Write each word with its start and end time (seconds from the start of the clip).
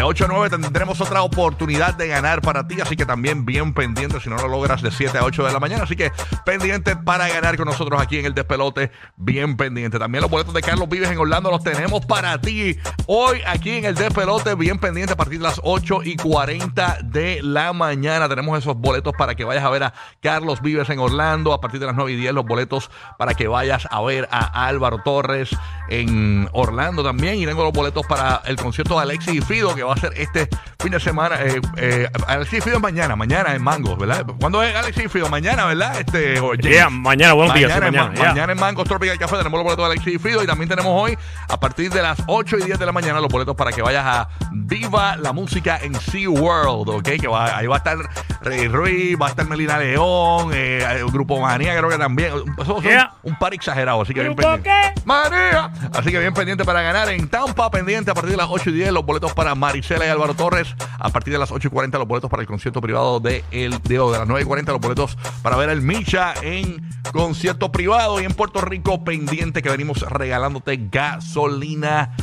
De 0.00 0.04
8 0.04 0.24
a 0.24 0.28
9 0.28 0.48
tendremos 0.48 0.98
otra 1.02 1.20
oportunidad 1.20 1.92
de 1.92 2.08
ganar 2.08 2.40
para 2.40 2.66
ti, 2.66 2.80
así 2.80 2.96
que 2.96 3.04
también 3.04 3.44
bien 3.44 3.74
pendiente 3.74 4.18
si 4.18 4.30
no 4.30 4.36
lo 4.36 4.48
logras 4.48 4.80
de 4.80 4.90
7 4.90 5.18
a 5.18 5.24
8 5.24 5.44
de 5.44 5.52
la 5.52 5.60
mañana. 5.60 5.82
Así 5.82 5.94
que 5.94 6.10
pendiente 6.46 6.96
para 6.96 7.28
ganar 7.28 7.58
con 7.58 7.66
nosotros 7.66 8.00
aquí 8.00 8.18
en 8.18 8.24
el 8.24 8.32
despelote, 8.32 8.90
bien 9.18 9.58
pendiente. 9.58 9.98
También 9.98 10.22
los 10.22 10.30
boletos 10.30 10.54
de 10.54 10.62
Carlos 10.62 10.88
Vives 10.88 11.10
en 11.10 11.18
Orlando 11.18 11.50
los 11.50 11.62
tenemos 11.62 12.06
para 12.06 12.40
ti 12.40 12.78
hoy 13.08 13.42
aquí 13.46 13.72
en 13.72 13.84
el 13.84 13.94
despelote, 13.94 14.54
bien 14.54 14.78
pendiente 14.78 15.12
a 15.12 15.16
partir 15.18 15.36
de 15.36 15.44
las 15.44 15.60
8 15.64 16.00
y 16.04 16.16
40 16.16 17.00
de 17.04 17.40
la 17.42 17.74
mañana. 17.74 18.26
Tenemos 18.26 18.58
esos 18.58 18.78
boletos 18.78 19.12
para 19.18 19.34
que 19.34 19.44
vayas 19.44 19.64
a 19.64 19.68
ver 19.68 19.82
a 19.82 19.92
Carlos 20.22 20.62
Vives 20.62 20.88
en 20.88 20.98
Orlando. 20.98 21.52
A 21.52 21.60
partir 21.60 21.78
de 21.78 21.84
las 21.84 21.94
9 21.94 22.12
y 22.12 22.16
10 22.16 22.32
los 22.32 22.46
boletos 22.46 22.90
para 23.18 23.34
que 23.34 23.48
vayas 23.48 23.86
a 23.90 24.00
ver 24.00 24.26
a 24.30 24.66
Álvaro 24.66 25.02
Torres 25.04 25.50
en 25.90 26.48
Orlando 26.52 27.04
también. 27.04 27.34
Y 27.34 27.44
tengo 27.44 27.64
los 27.64 27.72
boletos 27.74 28.06
para 28.06 28.40
el 28.46 28.56
concierto 28.56 28.96
de 28.96 29.02
Alexis 29.02 29.34
y 29.34 29.40
Fido 29.42 29.74
que 29.74 29.82
va 29.82 29.89
a 29.92 30.00
ser 30.00 30.12
este 30.16 30.48
fin 30.80 30.92
de 30.92 31.00
semana. 31.00 31.36
Eh, 31.40 31.60
eh, 31.76 32.08
Alexis 32.26 32.58
y 32.58 32.60
Fido 32.62 32.76
es 32.76 32.82
mañana, 32.82 33.14
mañana 33.16 33.54
en 33.54 33.62
Mangos, 33.62 33.98
¿verdad? 33.98 34.24
¿Cuándo 34.40 34.62
es 34.62 34.74
Alexis 34.74 35.04
y 35.04 35.08
Fido? 35.08 35.28
Mañana, 35.28 35.66
¿verdad? 35.66 35.98
Este, 36.00 36.40
Yeah, 36.62 36.88
mañana, 36.90 37.32
buenos 37.34 37.54
días, 37.54 37.72
sí, 37.72 37.78
Mañana, 37.80 37.86
en 37.88 37.94
mañana, 38.08 38.14
yeah. 38.20 38.28
mañana 38.32 38.52
en 38.52 38.58
Mangos 38.60 38.84
Tropical 38.88 39.18
Café 39.18 39.36
tenemos 39.38 39.58
los 39.58 39.64
boletos 39.64 39.84
de 39.86 39.92
Alexis 39.92 40.14
y 40.14 40.18
Fido 40.18 40.42
y 40.42 40.46
también 40.46 40.68
tenemos 40.68 40.92
hoy 40.94 41.16
a 41.48 41.58
partir 41.60 41.90
de 41.92 42.02
las 42.02 42.18
8 42.26 42.58
y 42.58 42.62
10 42.64 42.78
de 42.78 42.86
la 42.86 42.92
mañana 42.92 43.20
los 43.20 43.28
boletos 43.30 43.54
para 43.56 43.72
que 43.72 43.82
vayas 43.82 44.04
a 44.06 44.28
Viva 44.52 45.16
la 45.16 45.32
Música 45.32 45.78
en 45.82 45.94
SeaWorld, 45.94 46.88
¿ok? 46.88 47.08
Que 47.20 47.28
va- 47.28 47.56
ahí 47.56 47.66
va 47.66 47.76
a 47.76 47.78
estar 47.78 47.96
Rey 48.42 48.68
Ruiz, 48.68 49.16
va 49.20 49.26
a 49.26 49.30
estar 49.30 49.46
Melina 49.46 49.78
León, 49.78 50.50
eh, 50.54 50.84
el 50.98 51.06
Grupo 51.10 51.40
Manía 51.40 51.76
creo 51.76 51.88
que 51.90 51.98
también. 51.98 52.32
Eso 52.60 52.78
es 52.78 52.84
Yeah. 52.84 53.12
un 53.22 53.36
par 53.38 53.52
exagerado, 53.54 54.00
así 54.02 54.14
que 54.14 54.20
bien 54.20 54.34
¿Grupo 54.34 54.50
pendiente. 54.52 54.92
qué? 54.94 55.00
Manía. 55.04 55.70
Así 55.94 56.10
que 56.10 56.18
bien 56.18 56.32
pendiente 56.34 56.64
para 56.64 56.82
ganar 56.82 57.08
en 57.10 57.28
Tampa, 57.28 57.70
pendiente 57.70 58.10
a 58.10 58.14
partir 58.14 58.32
de 58.32 58.36
las 58.36 58.46
8 58.48 58.70
y 58.70 58.72
10 58.74 58.92
los 58.92 59.04
boletos 59.04 59.32
para 59.34 59.54
Marisela 59.54 60.06
y 60.06 60.08
Álvaro 60.08 60.34
Torres, 60.34 60.69
a 60.98 61.08
partir 61.10 61.32
de 61.32 61.38
las 61.38 61.50
8 61.50 61.68
y 61.68 61.70
40 61.70 61.98
los 61.98 62.08
boletos 62.08 62.30
para 62.30 62.42
el 62.42 62.46
concierto 62.46 62.80
privado 62.80 63.20
de 63.20 63.44
el 63.50 63.82
de, 63.82 63.98
de 63.98 64.18
las 64.18 64.26
9 64.26 64.42
y 64.42 64.44
40 64.44 64.72
los 64.72 64.80
boletos 64.80 65.18
para 65.42 65.56
ver 65.56 65.68
el 65.70 65.82
Micha 65.82 66.34
en 66.42 66.88
concierto 67.12 67.72
privado. 67.72 68.20
Y 68.20 68.24
en 68.24 68.34
Puerto 68.34 68.60
Rico 68.60 69.04
pendiente 69.04 69.62
que 69.62 69.70
venimos 69.70 70.00
regalándote 70.02 70.88
gasolina 70.90 72.14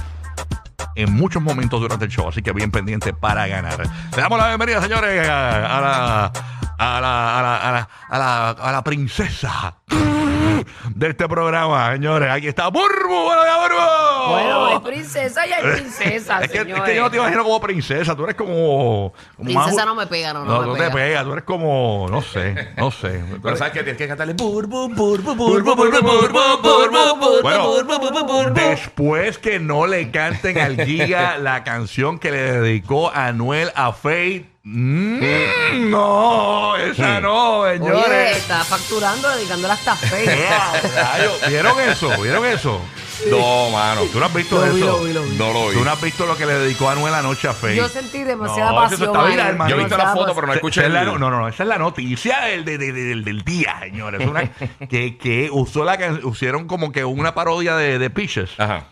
en 0.96 1.14
muchos 1.14 1.42
momentos 1.42 1.80
durante 1.80 2.06
el 2.06 2.12
show, 2.12 2.28
así 2.28 2.42
que 2.42 2.52
bien 2.52 2.72
pendiente 2.72 3.14
para 3.14 3.48
ganar. 3.48 3.80
Le 4.16 4.22
damos 4.22 4.40
la 4.40 4.48
bienvenida, 4.48 4.82
señores, 4.82 5.28
a, 5.28 5.32
la, 5.32 6.26
a, 6.78 7.02
la, 7.02 7.40
a, 7.40 7.42
la, 7.42 7.90
a, 8.10 8.18
la, 8.18 8.50
a 8.50 8.72
la 8.72 8.84
princesa 8.84 9.76
de 9.88 11.08
este 11.10 11.28
programa, 11.28 11.94
señores. 11.94 12.30
Aquí 12.32 12.48
está 12.48 12.68
Burbu, 12.70 13.08
bueno, 13.08 13.42
ya, 13.46 13.58
Burbu. 13.58 14.32
Bueno, 14.34 14.66
hay 14.68 14.80
princesa 14.80 15.48
y 15.48 15.54
hay 15.54 15.64
princesa, 15.76 16.40
es, 16.42 16.52
que, 16.52 16.58
es 16.58 16.64
señores. 16.64 16.84
que 16.84 16.96
yo 16.96 17.04
no 17.04 17.12
te 17.12 17.18
imagino 17.18 17.44
como 17.44 17.62
princesa, 17.62 18.16
tú 18.16 18.24
eres 18.24 18.36
como... 18.36 19.14
como 19.38 19.46
Princesa 19.46 19.76
más- 19.76 19.86
no 19.86 19.96
me 19.96 20.08
pega, 20.08 20.34
no, 20.34 20.44
No, 20.44 20.54
no, 20.62 20.62
no 20.68 20.74
me 20.74 20.80
te 20.80 20.84
pega. 20.86 20.94
pega, 20.96 21.24
tú 21.24 21.32
eres 21.34 21.44
como, 21.46 22.08
no 22.10 22.22
sé, 22.22 22.74
no 22.78 22.92
sé. 22.92 23.24
Pero 23.42 23.56
sabes 23.56 23.74
que 23.74 23.84
tienes 23.84 23.98
que 23.98 24.08
cantarle 24.08 24.34
burbu, 24.34 24.90
burbu, 24.90 25.36
Burbu, 25.36 25.36
burbu, 25.36 25.76
burbu, 25.76 26.02
burbu, 26.02 26.62
burbu, 26.62 27.16
burbu. 27.20 27.42
Bueno, 27.42 27.68
burbu, 27.70 28.00
burbu, 28.00 28.26
burbu. 28.26 28.54
Después 28.60 29.38
que 29.38 29.60
no 29.60 29.88
le 29.88 30.12
canten 30.12 30.58
al 30.60 30.84
Giga 30.84 31.38
la 31.38 31.64
canción 31.64 32.20
que 32.20 32.32
le 32.32 32.38
dedicó 32.60 33.10
Anuel 33.14 33.72
a 33.76 33.94
Faith. 33.94 34.46
mm, 34.64 35.20
no, 35.90 36.76
esa 36.76 37.22
no, 37.22 37.60
Oye, 37.60 37.78
señores. 37.78 38.38
está 38.38 38.64
facturando, 38.66 39.30
dedicándola 39.30 39.77
hasta 39.86 41.48
¿Vieron 41.48 41.80
eso? 41.80 42.22
¿Vieron 42.22 42.46
eso? 42.46 42.82
No, 43.30 43.70
mano. 43.72 44.02
¿Tú 44.12 44.20
no 44.20 44.26
has 44.26 44.34
visto 44.34 44.64
Lo 44.64 44.74
vi, 44.74 44.82
eso? 44.82 44.92
lo 44.92 45.04
vi, 45.04 45.14
lo 45.14 45.24
vi. 45.24 45.36
No 45.38 45.52
lo 45.52 45.70
vi. 45.70 45.76
¿Tú 45.76 45.84
no 45.84 45.92
has 45.92 46.02
visto 46.02 46.26
lo 46.26 46.38
que 46.38 46.46
le 46.46 46.54
dedicó 46.54 46.90
Anuel 46.90 47.14
anoche 47.14 47.48
a 47.48 47.54
Faith? 47.54 47.76
Yo 47.76 47.90
sentí 47.90 48.24
demasiada 48.24 48.72
No, 48.72 48.86
eso 48.86 48.90
pasión. 48.92 49.10
está 49.10 49.26
ahí, 49.26 49.32
viral, 49.32 49.48
hermano. 49.48 49.70
Yo 49.70 49.76
he 49.76 49.80
visto 49.80 49.98
la 49.98 50.04
demasiada 50.04 50.26
foto, 50.28 50.36
pero 50.36 50.48
no 50.48 50.54
escuché 50.54 50.80
esa 50.82 50.88
es 50.88 50.94
la 50.94 51.04
no, 51.04 51.18
no, 51.18 51.30
no, 51.32 51.48
esa 51.48 51.64
es 51.64 51.70
la 51.70 51.78
noticia 51.80 52.42
del, 52.42 52.64
del, 52.64 52.78
del- 52.80 52.94
del- 52.94 53.24
del 53.24 53.42
día, 53.44 53.78
señores. 53.82 54.22
Es 54.22 54.28
una, 54.28 54.44
que, 54.90 55.18
que 55.18 55.50
usó 55.52 55.84
la 55.84 55.98
can- 55.98 56.18
pusieron 56.22 56.68
como 56.68 56.92
que 56.92 57.06
una 57.06 57.34
parodia 57.34 57.76
de, 57.76 57.98
de 57.98 58.10
Peaches. 58.12 58.52
Ajá. 58.60 58.86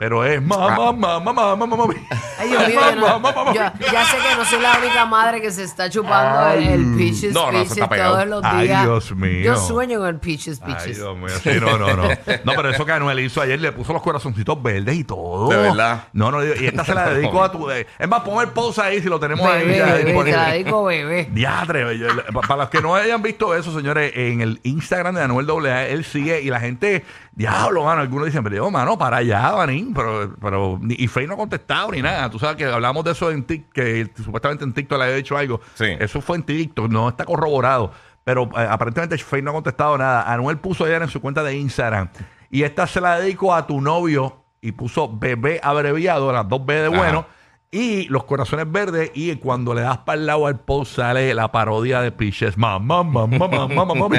Pero 0.00 0.24
es 0.24 0.40
mamá, 0.40 0.92
mamá, 0.92 1.20
mamá, 1.20 1.54
mamá, 1.56 1.76
mamá. 1.76 1.94
Ay, 2.38 2.48
Dios 2.48 2.66
mío, 2.68 2.80
yo, 2.94 2.96
no- 3.20 3.52
yo- 3.52 3.60
ya 3.92 4.04
sé 4.06 4.16
que 4.16 4.34
no 4.34 4.44
soy 4.46 4.60
la 4.62 4.78
única 4.82 5.04
madre 5.04 5.42
que 5.42 5.50
se 5.50 5.62
está 5.62 5.90
chupando 5.90 6.52
el, 6.54 6.66
el 6.68 6.96
Peaches 6.96 7.34
No, 7.34 7.42
no, 7.42 7.48
eso 7.48 7.52
Peaches 7.58 7.72
está 7.72 7.88
pegado. 7.90 8.14
todos 8.14 8.26
los 8.28 8.40
Ay, 8.44 8.66
días. 8.68 8.82
Dios 8.84 9.14
mío. 9.14 9.42
Yo 9.44 9.56
sueño 9.58 9.98
con 9.98 10.08
el 10.08 10.16
Peaches 10.18 10.58
Ay, 10.64 10.72
Peaches. 10.72 10.96
Dios 10.96 11.16
mío, 11.18 11.28
sí, 11.42 11.50
no, 11.60 11.76
no, 11.76 11.94
no. 11.96 12.04
No, 12.08 12.52
pero 12.56 12.70
eso 12.70 12.86
que 12.86 12.92
Anuel 12.92 13.20
hizo 13.20 13.42
ayer, 13.42 13.60
le 13.60 13.72
puso 13.72 13.92
los 13.92 14.00
corazoncitos 14.00 14.62
verdes 14.62 14.96
y 14.96 15.04
todo. 15.04 15.50
¿De 15.50 15.56
verdad? 15.58 16.04
No, 16.14 16.30
no, 16.30 16.42
y 16.46 16.66
esta 16.66 16.82
se 16.82 16.94
la 16.94 17.10
dedico 17.12 17.44
a 17.44 17.52
tu... 17.52 17.70
eh, 17.70 17.86
Es 17.98 18.08
más, 18.08 18.20
pon 18.22 18.40
el 18.42 18.48
pause 18.54 18.78
ahí 18.78 19.02
si 19.02 19.08
lo 19.10 19.20
tenemos 19.20 19.46
ahí. 19.46 19.66
Bebé, 19.66 19.76
ya 19.78 19.84
bebé, 19.84 19.98
te 19.98 20.04
disponible. 20.06 20.36
la 20.38 20.52
digo 20.52 20.84
bebé. 20.84 21.28
Diatre, 21.30 21.98
yo- 21.98 22.06
pa- 22.32 22.40
para 22.40 22.56
los 22.62 22.70
que 22.70 22.80
no 22.80 22.94
hayan 22.94 23.20
visto 23.20 23.54
eso, 23.54 23.70
señores, 23.76 24.12
en 24.16 24.40
el 24.40 24.60
Instagram 24.62 25.14
de 25.14 25.22
Anuel 25.24 25.46
AA, 25.66 25.88
él 25.88 26.06
sigue 26.06 26.40
y 26.40 26.48
la 26.48 26.58
gente, 26.58 27.04
diablo, 27.40 27.84
mano, 27.84 28.00
algunos 28.02 28.26
dicen, 28.26 28.42
pero 28.44 28.56
yo, 28.56 28.70
mano, 28.70 28.96
para 28.98 29.16
allá, 29.18 29.52
manín, 29.56 29.92
pero, 29.94 30.34
pero, 30.40 30.78
ni- 30.80 30.94
y 30.98 31.08
Faye 31.08 31.26
no 31.26 31.34
ha 31.34 31.36
contestado 31.36 31.90
ni 31.90 32.02
nada. 32.02 32.30
Tú 32.30 32.38
sabes 32.38 32.56
que 32.56 32.66
hablamos 32.66 33.02
de 33.04 33.12
eso 33.12 33.30
en 33.30 33.44
TikTok, 33.44 33.72
que 33.72 34.10
supuestamente 34.22 34.64
en 34.64 34.72
TikTok 34.72 34.98
le 34.98 35.04
había 35.04 35.16
dicho 35.16 35.36
algo. 35.36 35.60
Sí. 35.74 35.86
Eso 35.98 36.20
fue 36.20 36.36
en 36.36 36.42
TikTok, 36.44 36.90
no 36.90 37.08
está 37.08 37.24
corroborado. 37.24 37.92
Pero 38.22 38.50
eh, 38.56 38.66
aparentemente 38.68 39.16
Faye 39.18 39.42
no 39.42 39.50
ha 39.50 39.54
contestado 39.54 39.96
nada. 39.98 40.30
Anuel 40.32 40.58
puso 40.58 40.84
ayer 40.84 41.00
en 41.02 41.08
su 41.08 41.20
cuenta 41.20 41.42
de 41.42 41.56
Instagram. 41.56 42.08
Y 42.50 42.62
esta 42.64 42.86
se 42.86 43.00
la 43.00 43.18
dedico 43.18 43.54
a 43.54 43.66
tu 43.66 43.80
novio 43.80 44.44
y 44.60 44.72
puso 44.72 45.08
bebé 45.16 45.58
abreviado, 45.62 46.30
las 46.32 46.46
dos 46.48 46.64
B 46.66 46.74
de 46.74 46.88
bueno. 46.88 47.26
Y 47.72 48.08
los 48.08 48.24
corazones 48.24 48.66
verdes. 48.70 49.12
Y 49.14 49.36
cuando 49.36 49.74
le 49.74 49.82
das 49.82 49.98
para 49.98 50.18
el 50.18 50.26
lado 50.26 50.46
al 50.46 50.58
post 50.58 50.96
sale 50.96 51.32
la 51.34 51.52
parodia 51.52 52.00
de 52.00 52.10
Piches. 52.10 52.58
Mamá, 52.58 53.04
mamá, 53.04 53.28
mamá, 53.28 53.68
mamá, 53.68 53.94
mamá. 53.94 54.08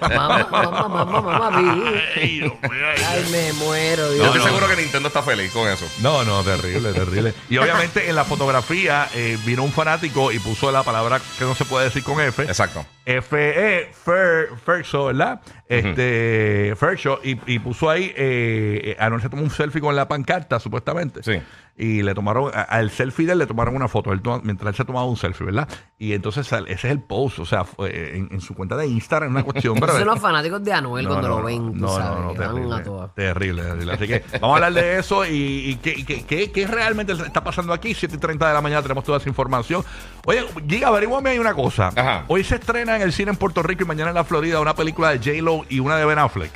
Mamá, 0.00 0.48
mamá, 0.48 0.94
mamá, 1.04 1.20
mamá. 1.20 1.50
Ay, 2.16 2.38
Dios 2.38 2.52
mío, 2.52 2.86
ay, 3.08 3.24
me 3.32 3.52
muero, 3.54 4.06
Yo 4.06 4.12
Dios. 4.14 4.26
estoy 4.26 4.40
no. 4.40 4.46
seguro 4.46 4.68
que 4.68 4.76
Nintendo 4.82 5.08
está 5.08 5.20
feliz 5.22 5.50
con 5.52 5.68
eso. 5.68 5.84
No, 6.00 6.22
no, 6.24 6.44
terrible, 6.44 6.92
terrible. 6.92 7.34
Y 7.50 7.58
obviamente 7.58 8.08
en 8.08 8.14
la 8.14 8.24
fotografía 8.24 9.08
eh, 9.14 9.36
vino 9.44 9.64
un 9.64 9.72
fanático 9.72 10.30
y 10.30 10.38
puso 10.38 10.70
la 10.70 10.84
palabra 10.84 11.20
que 11.38 11.44
no 11.44 11.56
se 11.56 11.64
puede 11.64 11.86
decir 11.86 12.04
con 12.04 12.20
F. 12.20 12.42
Exacto. 12.44 12.86
F-E, 13.04 13.90
Fer, 13.92 14.48
Ferso, 14.64 15.06
¿verdad? 15.06 15.40
Este, 15.66 16.74
Ferso, 16.76 17.18
y, 17.24 17.38
y 17.52 17.58
puso 17.58 17.90
ahí, 17.90 18.12
eh, 18.16 18.96
Anuel 18.98 19.20
se 19.22 19.28
tomó 19.28 19.42
un 19.42 19.50
selfie 19.50 19.80
con 19.80 19.96
la 19.96 20.06
pancarta, 20.08 20.60
supuestamente. 20.60 21.22
Sí. 21.22 21.40
Y 21.74 22.02
le 22.02 22.14
tomaron, 22.14 22.50
a- 22.54 22.60
al 22.62 22.90
selfie 22.90 23.24
de 23.26 23.32
él 23.32 23.38
le 23.38 23.46
tomaron 23.46 23.74
una 23.74 23.88
foto, 23.88 24.12
él 24.12 24.20
mientras 24.42 24.68
él 24.68 24.76
se 24.76 24.84
tomaba 24.84 25.06
un 25.06 25.16
selfie, 25.16 25.46
¿verdad? 25.46 25.66
Y 25.98 26.12
entonces 26.12 26.46
sal- 26.46 26.66
ese 26.68 26.88
es 26.88 26.92
el 26.92 27.00
post, 27.00 27.38
o 27.38 27.46
sea, 27.46 27.64
fue 27.64 28.18
en, 28.18 28.28
en 28.30 28.40
su 28.42 28.54
cuenta 28.54 28.76
de 28.76 28.86
Instagram, 28.86 29.30
una 29.30 29.42
cuestión, 29.42 29.76
Esos 29.76 29.80
¿verdad? 29.86 29.98
son 30.00 30.08
los 30.08 30.20
fanáticos 30.20 30.62
de 30.62 30.72
Anuel 30.74 31.04
No, 31.04 31.10
cuando 31.10 31.28
no, 31.28 31.34
lo 31.36 31.40
no, 31.40 31.46
ven, 31.46 31.72
tú 31.72 31.78
no, 31.80 31.88
sabes, 31.88 32.18
no, 32.18 32.24
no, 32.24 32.32
que 32.34 32.38
van 32.40 32.48
terrible, 32.54 32.80
todas. 32.84 33.14
terrible, 33.14 33.62
terrible. 33.62 33.92
Así 33.94 34.06
que 34.06 34.22
vamos 34.38 34.50
a 34.60 34.66
hablar 34.66 34.72
de 34.74 34.98
eso 34.98 35.24
y, 35.24 35.30
y 35.32 35.76
qué, 35.76 36.04
qué- 36.04 36.24
qué- 36.26 36.52
qué 36.52 36.66
realmente 36.66 37.14
está 37.14 37.42
pasando 37.42 37.72
aquí. 37.72 37.94
7 37.94 38.16
y 38.16 38.18
30 38.18 38.48
de 38.48 38.54
la 38.54 38.60
mañana 38.60 38.82
tenemos 38.82 39.02
toda 39.02 39.16
esa 39.18 39.28
información. 39.30 39.82
Oye, 40.26 40.44
Giga, 40.68 40.88
averíguame 40.88 41.30
ahí 41.30 41.38
una 41.38 41.54
cosa. 41.54 41.88
Ajá. 41.96 42.24
Hoy 42.28 42.44
se 42.44 42.56
estrena 42.56 42.91
en 42.96 43.02
el 43.02 43.12
cine 43.12 43.30
en 43.30 43.36
Puerto 43.36 43.62
Rico 43.62 43.82
y 43.82 43.86
mañana 43.86 44.10
en 44.10 44.14
la 44.16 44.24
Florida 44.24 44.60
una 44.60 44.74
película 44.74 45.10
de 45.10 45.18
J-Lo 45.18 45.64
y 45.68 45.80
una 45.80 45.96
de 45.96 46.04
Ben 46.04 46.18
Affleck. 46.18 46.50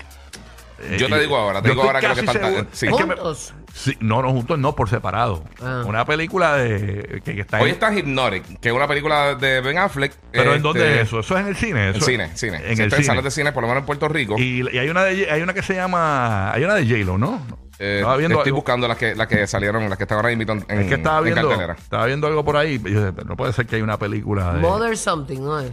Eh, 0.78 0.98
Yo 0.98 1.08
te 1.08 1.16
y- 1.16 1.20
digo 1.20 1.36
ahora, 1.36 1.62
te 1.62 1.70
digo 1.70 1.82
ahora 1.84 2.00
que 2.00 2.08
lo 2.08 2.14
casi 2.14 2.26
que 2.26 2.32
falta- 2.38 2.66
sí. 2.72 2.86
es 2.86 2.92
me- 2.92 2.98
¿Juntos? 3.16 3.54
sí, 3.72 3.96
no, 4.00 4.20
no, 4.20 4.30
juntos 4.30 4.58
no, 4.58 4.74
por 4.76 4.90
separado. 4.90 5.42
Ah. 5.62 5.84
Una 5.86 6.04
película 6.04 6.54
de 6.56 7.22
que, 7.24 7.34
que 7.34 7.40
está 7.40 7.56
Hoy 7.60 7.70
en- 7.70 7.74
está 7.76 7.94
Hypnotic, 7.94 8.60
que 8.60 8.68
es 8.68 8.74
una 8.74 8.86
película 8.86 9.34
de 9.36 9.62
Ben 9.62 9.78
Affleck. 9.78 10.12
Pero 10.32 10.50
¿en 10.50 10.56
Este, 10.56 10.62
dónde 10.62 10.94
es 11.00 11.06
eso? 11.08 11.20
¿Eso 11.20 11.34
es 11.34 11.40
en 11.40 11.46
el 11.48 11.56
cine? 11.56 11.88
En 11.88 11.96
Eso- 11.96 12.04
cine, 12.04 12.30
cine. 12.36 12.56
En 12.58 12.64
el 12.64 12.70
está 12.72 12.84
en 12.84 12.90
cine. 12.90 13.04
salas 13.04 13.24
de 13.24 13.30
cine, 13.30 13.52
por 13.52 13.62
lo 13.62 13.68
menos 13.68 13.80
en 13.82 13.86
Puerto 13.86 14.06
Rico. 14.08 14.34
Y, 14.38 14.68
y 14.70 14.78
hay 14.78 14.88
una 14.90 15.02
de 15.04 15.30
hay 15.30 15.40
una 15.40 15.54
que 15.54 15.62
se 15.62 15.74
llama 15.74 16.52
hay 16.52 16.62
una 16.64 16.74
de 16.74 16.84
J-Lo, 16.86 17.16
¿no? 17.16 17.40
Eh, 17.78 17.96
Estaba 18.00 18.16
viendo 18.18 18.36
estoy 18.38 18.50
algo. 18.50 18.56
buscando 18.56 18.86
las 18.88 18.96
que, 18.98 19.14
las 19.14 19.26
que 19.28 19.46
salieron, 19.46 19.88
las 19.88 19.96
que 19.98 20.04
están 20.04 20.16
ahora 20.18 20.34
mismo 20.34 20.52
en, 20.52 20.58
Es 20.80 20.88
que 20.88 20.94
estaba 20.94 21.18
en 21.18 21.24
viendo, 21.24 21.42
cartelera. 21.48 21.74
estaba 21.74 22.06
viendo 22.06 22.26
algo 22.26 22.44
por 22.44 22.56
ahí. 22.58 22.80
y 22.84 22.90
yo 22.92 23.06
dije, 23.12 23.24
no 23.26 23.34
puede 23.36 23.52
ser 23.54 23.66
que 23.66 23.76
hay 23.76 23.82
una 23.82 23.98
película 23.98 24.52
de. 24.54 24.60
Mother 24.60 24.96
something, 24.98 25.40
¿no 25.40 25.58
es? 25.60 25.72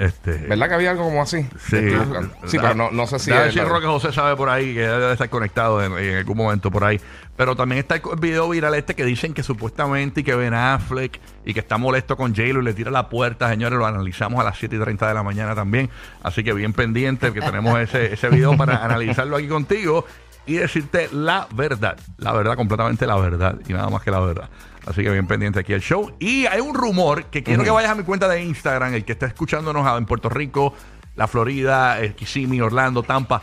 Este, 0.00 0.32
¿Verdad 0.32 0.68
que 0.68 0.74
había 0.74 0.92
algo 0.92 1.04
como 1.04 1.20
así? 1.22 1.46
Sí. 1.68 1.90
Buscando. 1.94 2.34
Sí, 2.46 2.56
pero 2.58 2.74
no, 2.74 2.90
no 2.90 3.06
sé 3.06 3.18
si. 3.18 3.30
Es 3.30 3.54
la- 3.54 3.64
Roque 3.66 3.84
José 3.86 4.12
sabe 4.14 4.34
por 4.34 4.48
ahí 4.48 4.72
que 4.72 4.80
debe 4.80 5.12
estar 5.12 5.28
conectado 5.28 5.82
en, 5.84 5.92
en 5.98 6.16
algún 6.16 6.38
momento 6.38 6.70
por 6.70 6.84
ahí. 6.84 6.98
Pero 7.36 7.54
también 7.54 7.80
está 7.80 7.96
el 7.96 8.02
video 8.18 8.48
viral 8.48 8.74
este 8.74 8.94
que 8.94 9.04
dicen 9.04 9.34
que 9.34 9.42
supuestamente 9.42 10.22
y 10.22 10.24
que 10.24 10.34
Ben 10.34 10.54
Affleck 10.54 11.20
y 11.44 11.52
que 11.52 11.60
está 11.60 11.76
molesto 11.76 12.16
con 12.16 12.34
j 12.34 12.44
y 12.48 12.52
le 12.54 12.72
tira 12.72 12.90
la 12.90 13.10
puerta. 13.10 13.50
Señores, 13.50 13.78
lo 13.78 13.84
analizamos 13.84 14.40
a 14.40 14.44
las 14.44 14.56
7 14.56 14.76
y 14.76 14.78
30 14.78 15.06
de 15.08 15.12
la 15.14 15.22
mañana 15.22 15.54
también. 15.54 15.90
Así 16.22 16.42
que 16.42 16.54
bien 16.54 16.72
pendiente 16.72 17.32
que 17.34 17.40
tenemos 17.42 17.78
ese, 17.78 18.14
ese 18.14 18.30
video 18.30 18.56
para 18.56 18.82
analizarlo 18.82 19.36
aquí 19.36 19.48
contigo 19.48 20.06
y 20.50 20.56
decirte 20.58 21.08
la 21.12 21.46
verdad. 21.54 21.98
La 22.18 22.32
verdad, 22.32 22.56
completamente 22.56 23.06
la 23.06 23.16
verdad. 23.16 23.58
Y 23.68 23.72
nada 23.72 23.88
más 23.88 24.02
que 24.02 24.10
la 24.10 24.20
verdad. 24.20 24.48
Así 24.86 25.02
que 25.02 25.10
bien 25.10 25.26
pendiente 25.26 25.60
aquí 25.60 25.72
el 25.72 25.80
show. 25.80 26.12
Y 26.18 26.46
hay 26.46 26.60
un 26.60 26.74
rumor 26.74 27.24
que 27.26 27.42
quiero 27.42 27.62
que 27.62 27.70
vayas 27.70 27.92
a 27.92 27.94
mi 27.94 28.02
cuenta 28.02 28.26
de 28.28 28.42
Instagram, 28.42 28.94
el 28.94 29.04
que 29.04 29.12
está 29.12 29.26
escuchándonos 29.26 29.86
en 29.98 30.06
Puerto 30.06 30.28
Rico, 30.28 30.74
la 31.16 31.28
Florida, 31.28 32.00
el 32.00 32.14
Kissimmee, 32.14 32.60
Orlando, 32.60 33.02
Tampa. 33.02 33.42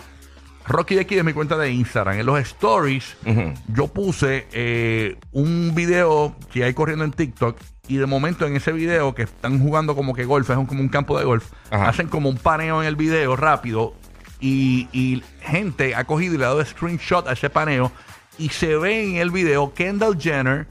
Rocky 0.68 0.96
de 0.96 1.02
aquí 1.02 1.16
de 1.16 1.24
mi 1.24 1.32
cuenta 1.32 1.56
de 1.58 1.72
Instagram. 1.72 2.20
En 2.20 2.26
los 2.26 2.38
stories, 2.40 3.16
yo 3.74 3.88
puse 3.88 4.48
eh, 4.52 5.16
un 5.32 5.72
video 5.74 6.36
que 6.52 6.66
hay 6.66 6.74
corriendo 6.74 7.06
en 7.06 7.12
TikTok. 7.12 7.58
Y 7.88 7.96
de 7.96 8.06
momento 8.06 8.46
en 8.46 8.54
ese 8.58 8.74
video 8.74 9.16
que 9.16 9.22
están 9.24 9.60
jugando 9.62 9.96
como 9.96 10.14
que 10.14 10.26
golf, 10.26 10.50
es 10.50 10.58
un- 10.58 10.66
como 10.66 10.82
un 10.82 10.90
campo 10.90 11.18
de 11.18 11.24
golf, 11.24 11.50
Ajá. 11.72 11.88
hacen 11.88 12.10
como 12.10 12.28
un 12.28 12.36
paneo 12.38 12.82
en 12.82 12.88
el 12.90 12.98
video 12.98 13.38
rápido. 13.38 13.94
Y, 14.40 15.24
gente 15.42 15.96
ha 15.96 16.04
cogido 16.04 16.36
y 16.36 16.38
le 16.38 16.46
ha 16.46 16.50
dado 16.50 16.66
screenshot 16.66 17.28
a 17.28 17.34
ese 17.34 17.50
paneo. 17.50 17.92
Y 18.38 18.50
se 18.50 18.76
ve 18.78 19.04
en 19.04 19.16
el 19.16 19.32
video 19.32 19.74
Kendall 19.74 20.20
Jenner 20.20 20.68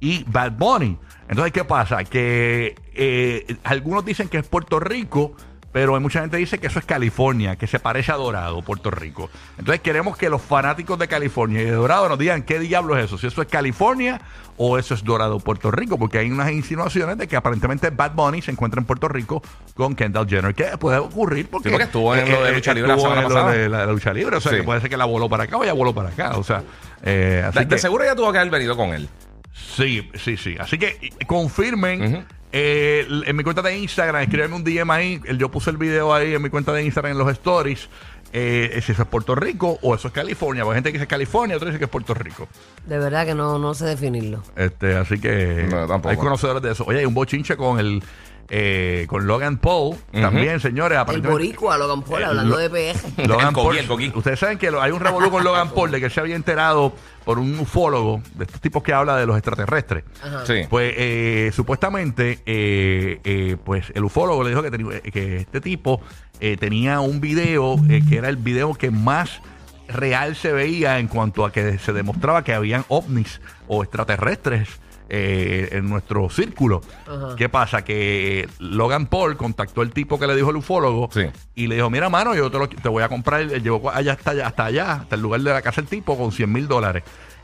y 0.00 0.24
Bad 0.24 0.52
Bunny. 0.52 0.96
Entonces, 1.28 1.52
¿qué 1.52 1.64
pasa? 1.64 2.04
Que 2.04 2.76
eh, 2.94 3.56
algunos 3.64 4.04
dicen 4.04 4.28
que 4.28 4.38
es 4.38 4.46
Puerto 4.46 4.78
Rico, 4.78 5.34
pero 5.76 5.94
hay 5.94 6.00
mucha 6.00 6.20
gente 6.20 6.38
que 6.38 6.40
dice 6.40 6.56
que 6.58 6.68
eso 6.68 6.78
es 6.78 6.86
California, 6.86 7.56
que 7.56 7.66
se 7.66 7.78
parece 7.78 8.10
a 8.10 8.14
Dorado, 8.14 8.62
Puerto 8.62 8.90
Rico. 8.90 9.28
Entonces, 9.58 9.82
queremos 9.82 10.16
que 10.16 10.30
los 10.30 10.40
fanáticos 10.40 10.98
de 10.98 11.06
California 11.06 11.60
y 11.60 11.66
de 11.66 11.72
Dorado 11.72 12.08
nos 12.08 12.18
digan 12.18 12.44
qué 12.44 12.58
diablo 12.58 12.96
es 12.96 13.04
eso, 13.04 13.18
si 13.18 13.26
eso 13.26 13.42
es 13.42 13.48
California 13.48 14.18
o 14.56 14.78
eso 14.78 14.94
es 14.94 15.04
Dorado, 15.04 15.38
Puerto 15.38 15.70
Rico, 15.70 15.98
porque 15.98 16.16
hay 16.16 16.30
unas 16.30 16.50
insinuaciones 16.50 17.18
de 17.18 17.28
que 17.28 17.36
aparentemente 17.36 17.90
Bad 17.90 18.12
Bunny 18.14 18.40
se 18.40 18.52
encuentra 18.52 18.80
en 18.80 18.86
Puerto 18.86 19.06
Rico 19.06 19.42
con 19.74 19.94
Kendall 19.94 20.26
Jenner, 20.26 20.54
que 20.54 20.64
puede 20.78 20.96
ocurrir 20.96 21.46
porque, 21.50 21.68
Sí, 21.68 21.72
porque 21.74 21.84
estuvo 21.84 22.16
en 22.16 22.32
lo 22.32 22.42
de 22.42 22.52
lucha 22.52 22.72
libre 22.72 22.88
la 22.88 22.94
estuvo 22.94 23.10
semana 23.14 23.26
en 23.28 23.34
lo 23.34 23.50
de 23.50 23.68
la, 23.68 23.84
la 23.84 23.92
lucha 23.92 24.14
libre, 24.14 24.36
o 24.36 24.40
sea, 24.40 24.52
Sí. 24.52 24.56
que 24.56 24.64
puede 24.64 24.80
ser 24.80 24.88
que 24.88 24.96
la 24.96 25.04
voló 25.04 25.28
para 25.28 25.44
acá 25.44 25.58
o 25.58 25.64
ya 25.66 25.74
voló 25.74 25.94
para 25.94 26.08
acá, 26.08 26.38
o 26.38 26.42
sea, 26.42 26.62
eh, 27.02 27.44
así 27.46 27.58
De, 27.58 27.64
de 27.66 27.74
que- 27.74 27.78
seguro 27.78 28.02
ya 28.02 28.14
tuvo 28.16 28.32
que 28.32 28.38
haber 28.38 28.50
venido 28.50 28.78
con 28.78 28.94
él. 28.94 29.10
Sí, 29.52 30.10
sí, 30.14 30.38
sí. 30.38 30.56
Así 30.58 30.78
que 30.78 30.96
eh, 31.20 31.26
confirmen. 31.26 32.26
Eh, 32.58 33.06
en 33.26 33.36
mi 33.36 33.42
cuenta 33.42 33.60
de 33.60 33.76
Instagram, 33.76 34.22
escríbeme 34.22 34.54
un 34.56 34.64
DM 34.64 34.90
ahí. 34.90 35.20
Yo 35.36 35.50
puse 35.50 35.68
el 35.70 35.76
video 35.76 36.14
ahí 36.14 36.34
en 36.34 36.40
mi 36.42 36.48
cuenta 36.48 36.72
de 36.72 36.82
Instagram 36.84 37.12
en 37.12 37.18
los 37.18 37.30
stories. 37.32 37.88
eh, 38.32 38.80
si 38.84 38.92
eso 38.92 39.02
es 39.02 39.08
Puerto 39.08 39.34
Rico 39.34 39.78
o 39.82 39.94
eso 39.94 40.08
es 40.08 40.14
California. 40.14 40.64
Porque 40.64 40.74
hay 40.74 40.78
gente 40.78 40.92
que 40.92 40.98
dice 40.98 41.06
California, 41.06 41.56
otra 41.56 41.68
dice 41.68 41.78
que 41.78 41.84
es 41.84 41.90
Puerto 41.90 42.14
Rico. 42.14 42.48
De 42.86 42.98
verdad 42.98 43.26
que 43.26 43.34
no, 43.34 43.58
no 43.58 43.74
sé 43.74 43.84
definirlo. 43.86 44.42
Este, 44.56 44.96
así 44.96 45.18
que 45.20 45.66
No, 45.70 45.86
tampoco. 45.86 46.10
hay 46.10 46.16
conocedores 46.16 46.62
de 46.62 46.72
eso. 46.72 46.84
Oye, 46.86 47.00
hay 47.00 47.04
un 47.06 47.14
bochinche 47.14 47.56
con 47.56 47.78
el 47.78 48.02
eh, 48.48 49.06
con 49.08 49.26
Logan 49.26 49.58
Paul 49.58 49.96
también, 50.12 50.60
señores. 50.60 50.96
El 50.96 51.02
aparentemente- 51.02 51.32
boricua, 51.32 51.76
Logan 51.78 52.02
Paul, 52.02 52.22
Eh, 52.22 52.24
hablando 52.26 52.56
lo- 52.56 52.62
de 52.62 52.70
PG. 52.70 53.26
Logan 53.28 53.48
El 53.48 53.52
coquí, 53.54 53.66
Paul, 53.66 53.78
el 53.78 53.86
coquí. 53.86 54.12
ustedes 54.14 54.38
saben 54.38 54.58
que 54.58 54.70
lo- 54.70 54.80
hay 54.80 54.92
un 54.92 55.00
revolú 55.00 55.30
con 55.30 55.42
Logan 55.44 55.70
Paul 55.74 55.90
de 55.90 55.98
que 56.00 56.06
él 56.06 56.12
se 56.12 56.20
había 56.20 56.36
enterado 56.36 56.92
por 57.24 57.38
un 57.40 57.58
ufólogo 57.58 58.22
de 58.34 58.44
estos 58.44 58.60
tipos 58.60 58.82
que 58.84 58.92
habla 58.92 59.16
de 59.16 59.26
los 59.26 59.36
extraterrestres. 59.36 60.04
Ajá. 60.22 60.46
Sí. 60.46 60.62
Pues 60.70 60.94
eh, 60.96 61.50
supuestamente, 61.54 62.38
eh, 62.46 63.20
eh, 63.24 63.56
pues 63.64 63.86
el 63.94 64.04
ufólogo 64.04 64.44
le 64.44 64.50
dijo 64.50 64.62
que, 64.62 64.70
teni- 64.70 65.00
que 65.10 65.36
este 65.38 65.60
tipo 65.60 66.00
eh, 66.38 66.56
tenía 66.56 67.00
un 67.00 67.20
video 67.20 67.76
eh, 67.88 68.02
que 68.08 68.18
era 68.18 68.28
el 68.28 68.36
video 68.36 68.74
que 68.74 68.90
más 68.92 69.40
real 69.88 70.34
se 70.36 70.52
veía 70.52 70.98
en 70.98 71.06
cuanto 71.08 71.44
a 71.44 71.52
que 71.52 71.78
se 71.78 71.92
demostraba 71.92 72.42
que 72.44 72.52
habían 72.52 72.84
ovnis 72.88 73.40
o 73.68 73.82
extraterrestres 73.82 74.68
eh, 75.08 75.68
en 75.72 75.88
nuestro 75.88 76.28
círculo. 76.30 76.80
Ajá. 77.06 77.36
¿Qué 77.36 77.48
pasa? 77.48 77.84
Que 77.84 78.48
Logan 78.58 79.06
Paul 79.06 79.36
contactó 79.36 79.80
al 79.82 79.90
tipo 79.92 80.18
que 80.18 80.26
le 80.26 80.34
dijo 80.36 80.50
el 80.50 80.56
ufólogo 80.56 81.08
Sí. 81.12 81.22
y 81.54 81.66
le 81.66 81.76
dijo, 81.76 81.90
mira, 81.90 82.08
mano, 82.08 82.34
yo 82.34 82.50
te, 82.50 82.58
lo- 82.58 82.68
te 82.68 82.88
voy 82.88 83.02
a 83.02 83.08
comprar, 83.08 83.40
él 83.42 83.62
llevó 83.62 83.90
allá 83.90 84.12
hasta 84.12 84.30
allá, 84.32 84.46
hasta 84.46 84.64
allá, 84.64 84.92
hasta 84.92 85.14
el 85.14 85.22
lugar 85.22 85.40
de 85.40 85.50
la 85.52 85.62
casa 85.62 85.80
del 85.80 85.88
tipo 85.88 86.16
con 86.18 86.32
100 86.32 86.52
mil 86.52 86.66
dólares. 86.68 87.02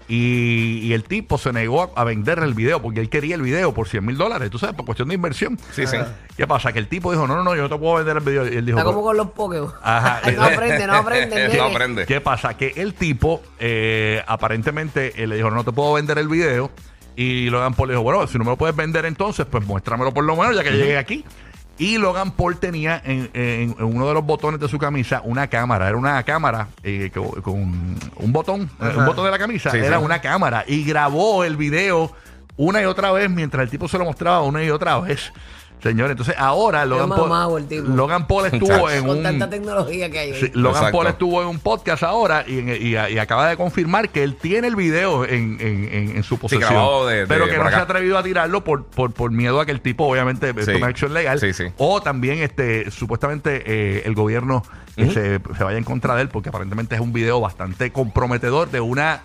Y, 0.09 0.81
y 0.83 0.93
el 0.95 1.05
tipo 1.05 1.39
se 1.39 1.53
negó 1.53 1.83
a, 1.97 2.01
a 2.01 2.05
vender 2.05 2.41
el 2.41 2.55
video 2.55 2.83
porque 2.83 3.01
él 3.01 3.09
quería 3.09 3.37
el 3.37 3.41
video 3.43 3.73
por 3.73 3.89
100 3.89 4.05
mil 4.05 4.17
dólares, 4.19 4.51
tú 4.51 4.59
sabes, 4.59 4.75
por 4.75 4.85
cuestión 4.85 5.09
de 5.09 5.15
inversión. 5.15 5.59
Sí, 5.71 5.87
sí. 5.87 5.97
¿Qué 6.37 6.47
pasa? 6.47 6.73
Que 6.73 6.81
el 6.81 6.89
tipo 6.89 7.13
dijo, 7.13 7.27
no, 7.29 7.37
no, 7.37 7.45
no, 7.45 7.55
yo 7.55 7.63
no 7.63 7.69
te 7.69 7.77
puedo 7.77 7.95
vender 7.95 8.17
el 8.17 8.23
video. 8.25 8.45
Y 8.53 8.57
él 8.57 8.67
dijo, 8.67 8.79
Está 8.79 8.85
como 8.85 8.99
"Pero- 8.99 9.07
con 9.07 9.17
los 9.17 9.31
Pokémon. 9.31 9.73
Ajá. 9.81 10.21
no 10.37 10.43
aprende, 10.43 10.87
no 10.89 10.95
aprende. 10.95 11.49
No 11.57 11.65
aprende. 11.65 12.05
¿Qué 12.07 12.21
pasa? 12.21 12.55
Que 12.57 12.73
el 12.77 12.95
tipo, 12.95 13.43
eh, 13.61 14.23
aparentemente, 14.27 15.23
eh, 15.23 15.27
le 15.29 15.37
dijo, 15.37 15.51
no 15.53 15.63
te 15.65 15.71
puedo 15.73 15.93
vender 15.95 16.19
el 16.19 16.29
video. 16.29 16.71
Y 17.17 17.51
Logan 17.51 17.75
Paul 17.75 17.91
dijo, 17.91 18.03
bueno, 18.03 18.27
si 18.27 18.39
no 18.39 18.45
me 18.45 18.51
lo 18.51 18.57
puedes 18.57 18.75
vender 18.75 19.05
entonces, 19.05 19.47
pues 19.51 19.65
muéstramelo 19.67 20.13
por 20.15 20.25
lo 20.25 20.35
menos, 20.37 20.57
ya 20.57 20.63
que 20.65 20.71
llegué 20.73 20.97
aquí. 20.99 21.25
Y 21.79 21.99
Logan 21.99 22.33
Paul 22.33 22.59
tenía 22.59 23.01
en, 23.05 23.31
en- 23.33 23.75
en 23.79 23.85
uno 23.85 24.07
de 24.07 24.15
los 24.15 24.25
botones 24.25 24.61
de 24.61 24.69
su 24.69 24.79
camisa 24.79 25.21
una 25.25 25.47
cámara. 25.49 25.89
Era 25.89 25.97
una 25.97 26.23
cámara 26.23 26.69
eh, 26.83 27.11
con, 27.13 27.41
con 27.43 27.55
un 28.17 28.33
botón, 28.33 28.71
eh, 28.81 28.95
un 28.97 29.07
botón 29.07 29.25
de 29.25 29.31
la 29.31 29.39
camisa. 29.39 29.71
Sí, 29.71 29.79
era 29.79 29.99
sí. 29.99 30.05
una 30.05 30.21
cámara. 30.21 30.65
Y 30.67 30.85
grabó 30.85 31.45
el 31.45 31.57
video 31.57 32.13
una 32.57 32.83
y 32.83 32.85
otra 32.85 33.11
vez 33.13 33.31
mientras 33.31 33.65
el 33.65 33.71
tipo 33.71 33.89
se 33.89 33.99
lo 33.99 34.05
mostraba 34.05 34.43
una 34.43 34.63
y 34.63 34.71
otra 34.71 35.01
vez. 35.01 35.33
Señor, 35.83 36.11
entonces 36.13 36.37
ahora 36.39 36.85
Logan 36.87 37.09
Paul. 37.09 37.67
Logan 37.97 38.27
Paul 38.29 38.47
estuvo 38.47 38.89
en 38.89 39.05
Con 39.07 39.17
un... 39.17 39.23
tanta 39.25 39.51
tecnología 39.51 40.09
que 40.11 40.19
hay 40.21 40.33
hoy. 40.33 40.39
Sí, 40.41 40.51
Logan 40.55 40.77
Exacto. 40.77 40.97
Paul 40.99 41.07
estuvo 41.09 41.43
en 41.43 41.49
un 41.49 41.59
podcast 41.59 42.05
ahora 42.05 42.45
y, 42.47 42.61
y- 42.71 42.93
y 42.97 43.19
acaba 43.19 43.49
de 43.49 43.57
confirmar 43.57 44.09
que 44.11 44.23
él 44.23 44.37
tiene 44.37 44.69
el 44.69 44.77
video 44.77 45.25
en, 45.25 45.59
en- 45.61 45.89
en- 45.93 46.17
en 46.17 46.23
su 46.23 46.39
posesión. 46.39 46.71
grabado 46.71 47.07
de- 47.09 47.17
de- 47.23 47.27
pero 47.27 47.49
que 47.49 47.59
no 47.59 47.69
se 47.69 47.75
ha 47.75 47.81
atrevido 47.83 48.17
a 48.17 48.23
tirarlo 48.23 48.63
por, 48.63 48.85
por, 48.85 49.13
por 49.13 49.33
miedo 49.33 49.61
a 49.61 49.67
que 49.67 49.73
el 49.73 49.81
tipo, 49.81 50.05
obviamente, 50.07 50.55
Sí. 50.65 50.73
tome 50.73 50.87
acción 50.87 51.13
legal. 51.15 51.41
Sí, 51.41 51.53
sí. 51.53 51.65
O 51.79 52.01
también, 52.01 52.39
este 52.39 52.89
supuestamente, 52.93 53.63
eh, 53.67 54.03
el 54.05 54.15
gobierno 54.15 54.63
se, 54.95 55.13
se 55.13 55.65
vaya 55.65 55.79
en 55.79 55.85
contra 55.85 56.15
de 56.15 56.23
él 56.23 56.29
porque 56.29 56.51
aparentemente 56.51 56.95
es 56.95 57.01
un 57.01 57.13
video 57.13 57.41
bastante 57.41 57.91
comprometedor 57.91 58.71
de 58.71 58.81
una. 58.81 59.23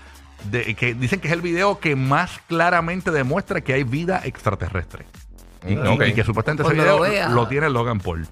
De, 0.51 0.75
que 0.75 0.93
dicen 0.93 1.19
que 1.19 1.27
es 1.27 1.33
el 1.33 1.41
video 1.41 1.79
que 1.79 1.95
más 1.95 2.39
claramente 2.47 3.09
demuestra 3.11 3.61
que 3.61 3.73
hay 3.73 3.83
vida 3.83 4.21
extraterrestre. 4.23 5.05
Y, 5.67 5.75
Mm, 5.75 5.87
ok. 5.87 6.03
y 6.07 6.13
que 6.13 6.23
supuestamente 6.23 6.63
ese 6.63 6.73
Cuando 6.75 6.83
video 6.83 6.97
lo 6.97 7.01
vea. 7.11 7.29
lo 7.29 7.47
tiene 7.47 7.69
Logan 7.69 7.99
Paul. 7.99 8.27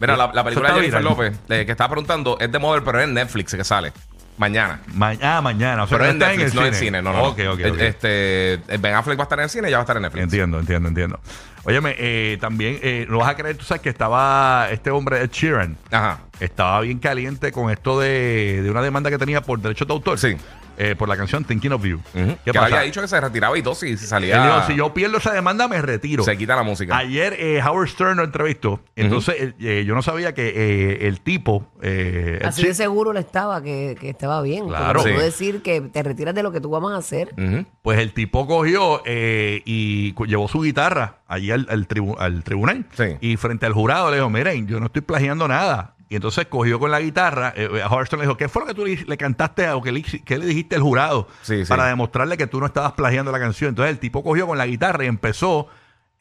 Mira, 0.00 0.16
la, 0.16 0.30
la 0.32 0.44
película 0.44 0.68
de 0.70 0.74
Jennifer 0.74 1.00
viral. 1.00 1.04
López, 1.16 1.38
eh, 1.48 1.64
que 1.64 1.72
estaba 1.72 1.90
preguntando, 1.90 2.36
es 2.40 2.50
de 2.52 2.58
Mother, 2.58 2.82
pero 2.84 2.98
es 3.00 3.04
en 3.04 3.14
Netflix 3.14 3.54
que 3.54 3.64
sale. 3.64 3.92
Mañana. 4.38 4.80
Ma- 4.92 5.14
ah, 5.22 5.40
mañana. 5.40 5.84
O 5.84 5.86
sea, 5.86 5.96
Pero 5.96 6.10
en 6.10 6.16
está 6.16 6.28
Netflix, 6.28 6.54
no 6.54 6.66
en 6.66 6.74
cine. 6.74 7.00
No, 7.00 7.10
no. 7.12 7.18
no. 7.18 7.24
Ok, 7.28 7.38
ok, 7.54 7.58
Eh. 7.60 7.86
Este, 7.88 8.52
eh, 8.54 8.78
Ben 8.78 8.94
Affleck 8.94 9.18
va 9.18 9.22
a 9.22 9.24
estar 9.24 9.38
en 9.38 9.44
el 9.44 9.48
cine 9.50 9.68
y 9.68 9.70
ya 9.70 9.78
va 9.78 9.80
a 9.80 9.84
estar 9.84 9.96
en 9.96 10.02
Netflix. 10.02 10.24
Entiendo, 10.24 10.60
entiendo, 10.60 10.88
entiendo. 10.90 11.18
Óyeme, 11.64 11.94
eh, 11.98 12.36
también, 12.38 12.78
eh, 12.82 13.06
no 13.08 13.16
vas 13.18 13.30
a 13.30 13.34
creer, 13.34 13.56
tú 13.56 13.64
sabes 13.64 13.80
que 13.80 13.88
estaba 13.88 14.68
este 14.70 14.90
hombre, 14.90 15.22
Ed 15.22 15.30
Sheeran, 15.32 15.78
Ajá. 15.90 16.18
estaba 16.38 16.80
bien 16.82 16.98
caliente 16.98 17.50
con 17.50 17.70
esto 17.70 17.98
de, 17.98 18.60
de 18.62 18.70
una 18.70 18.82
demanda 18.82 19.08
que 19.10 19.16
tenía 19.16 19.40
por 19.40 19.58
derechos 19.58 19.88
de 19.88 19.94
autor. 19.94 20.18
Sí. 20.18 20.36
Eh, 20.78 20.94
por 20.96 21.08
la 21.08 21.16
canción 21.16 21.44
Thinking 21.44 21.72
of 21.72 21.84
You. 21.84 22.00
¿Qué 22.12 22.20
Que 22.44 22.50
él 22.50 22.54
pasa? 22.54 22.66
había 22.66 22.80
dicho 22.82 23.00
que 23.00 23.08
se 23.08 23.20
retiraba 23.20 23.56
y 23.58 23.62
todo 23.62 23.74
si, 23.74 23.86
si 23.96 24.04
Él 24.04 24.08
salía. 24.08 24.42
dijo, 24.42 24.66
si 24.66 24.76
yo 24.76 24.92
pierdo 24.94 25.18
esa 25.18 25.32
demanda, 25.32 25.68
me 25.68 25.80
retiro. 25.82 26.22
se 26.24 26.36
quita 26.36 26.56
la 26.56 26.62
música. 26.62 26.96
Ayer 26.96 27.34
eh, 27.38 27.60
Howard 27.62 27.88
Stern 27.88 28.16
lo 28.18 28.24
entrevistó. 28.24 28.80
Entonces, 28.96 29.54
eh, 29.60 29.84
yo 29.86 29.94
no 29.94 30.02
sabía 30.02 30.34
que 30.34 30.48
eh, 30.54 31.06
el 31.08 31.20
tipo... 31.20 31.66
eh, 31.82 32.40
Así 32.44 32.62
de 32.66 32.74
seguro 32.74 33.12
le 33.12 33.20
estaba, 33.20 33.62
que, 33.62 33.96
que 34.00 34.10
estaba 34.10 34.42
bien. 34.42 34.68
Claro. 34.68 35.00
Sí. 35.02 35.10
decir 35.10 35.62
que 35.62 35.80
te 35.80 36.02
retiras 36.02 36.34
de 36.34 36.42
lo 36.42 36.52
que 36.52 36.60
tú 36.60 36.70
vamos 36.70 36.92
a 36.92 36.96
hacer. 36.96 37.34
Pues 37.82 37.98
el 37.98 38.12
tipo 38.12 38.46
cogió 38.46 39.02
eh, 39.04 39.62
y 39.64 40.14
llevó 40.26 40.48
su 40.48 40.60
guitarra 40.62 41.18
allí 41.28 41.50
al, 41.50 41.66
al 41.70 41.86
tribu- 41.88 42.16
al 42.18 42.42
tribunal. 42.44 42.86
Sí. 42.96 43.16
Y 43.20 43.36
frente 43.36 43.66
al 43.66 43.72
jurado 43.72 44.10
le 44.10 44.16
dijo, 44.16 44.30
miren, 44.30 44.66
yo 44.66 44.80
no 44.80 44.86
estoy 44.86 45.02
plagiando 45.02 45.46
nada. 45.48 45.94
Y 46.08 46.14
entonces 46.16 46.46
cogió 46.46 46.78
con 46.78 46.90
la 46.92 47.00
guitarra, 47.00 47.52
eh, 47.56 47.82
a 47.82 47.88
Howard 47.88 48.06
Stern 48.06 48.20
le 48.20 48.26
dijo, 48.26 48.36
¿qué 48.36 48.48
fue 48.48 48.62
lo 48.62 48.66
que 48.68 48.74
tú 48.74 48.84
le, 48.84 48.96
le 48.96 49.16
cantaste 49.16 49.68
o 49.70 49.82
que 49.82 49.90
le, 49.90 50.02
qué 50.02 50.38
le 50.38 50.46
dijiste 50.46 50.76
al 50.76 50.82
jurado 50.82 51.26
Sí, 51.42 51.64
sí. 51.64 51.68
para 51.68 51.86
demostrarle 51.86 52.36
que 52.36 52.46
tú 52.46 52.60
no 52.60 52.66
estabas 52.66 52.92
plagiando 52.92 53.32
la 53.32 53.40
canción? 53.40 53.70
Entonces 53.70 53.90
el 53.92 53.98
tipo 53.98 54.22
cogió 54.22 54.46
con 54.46 54.56
la 54.56 54.66
guitarra 54.66 55.04
y 55.04 55.08
empezó 55.08 55.68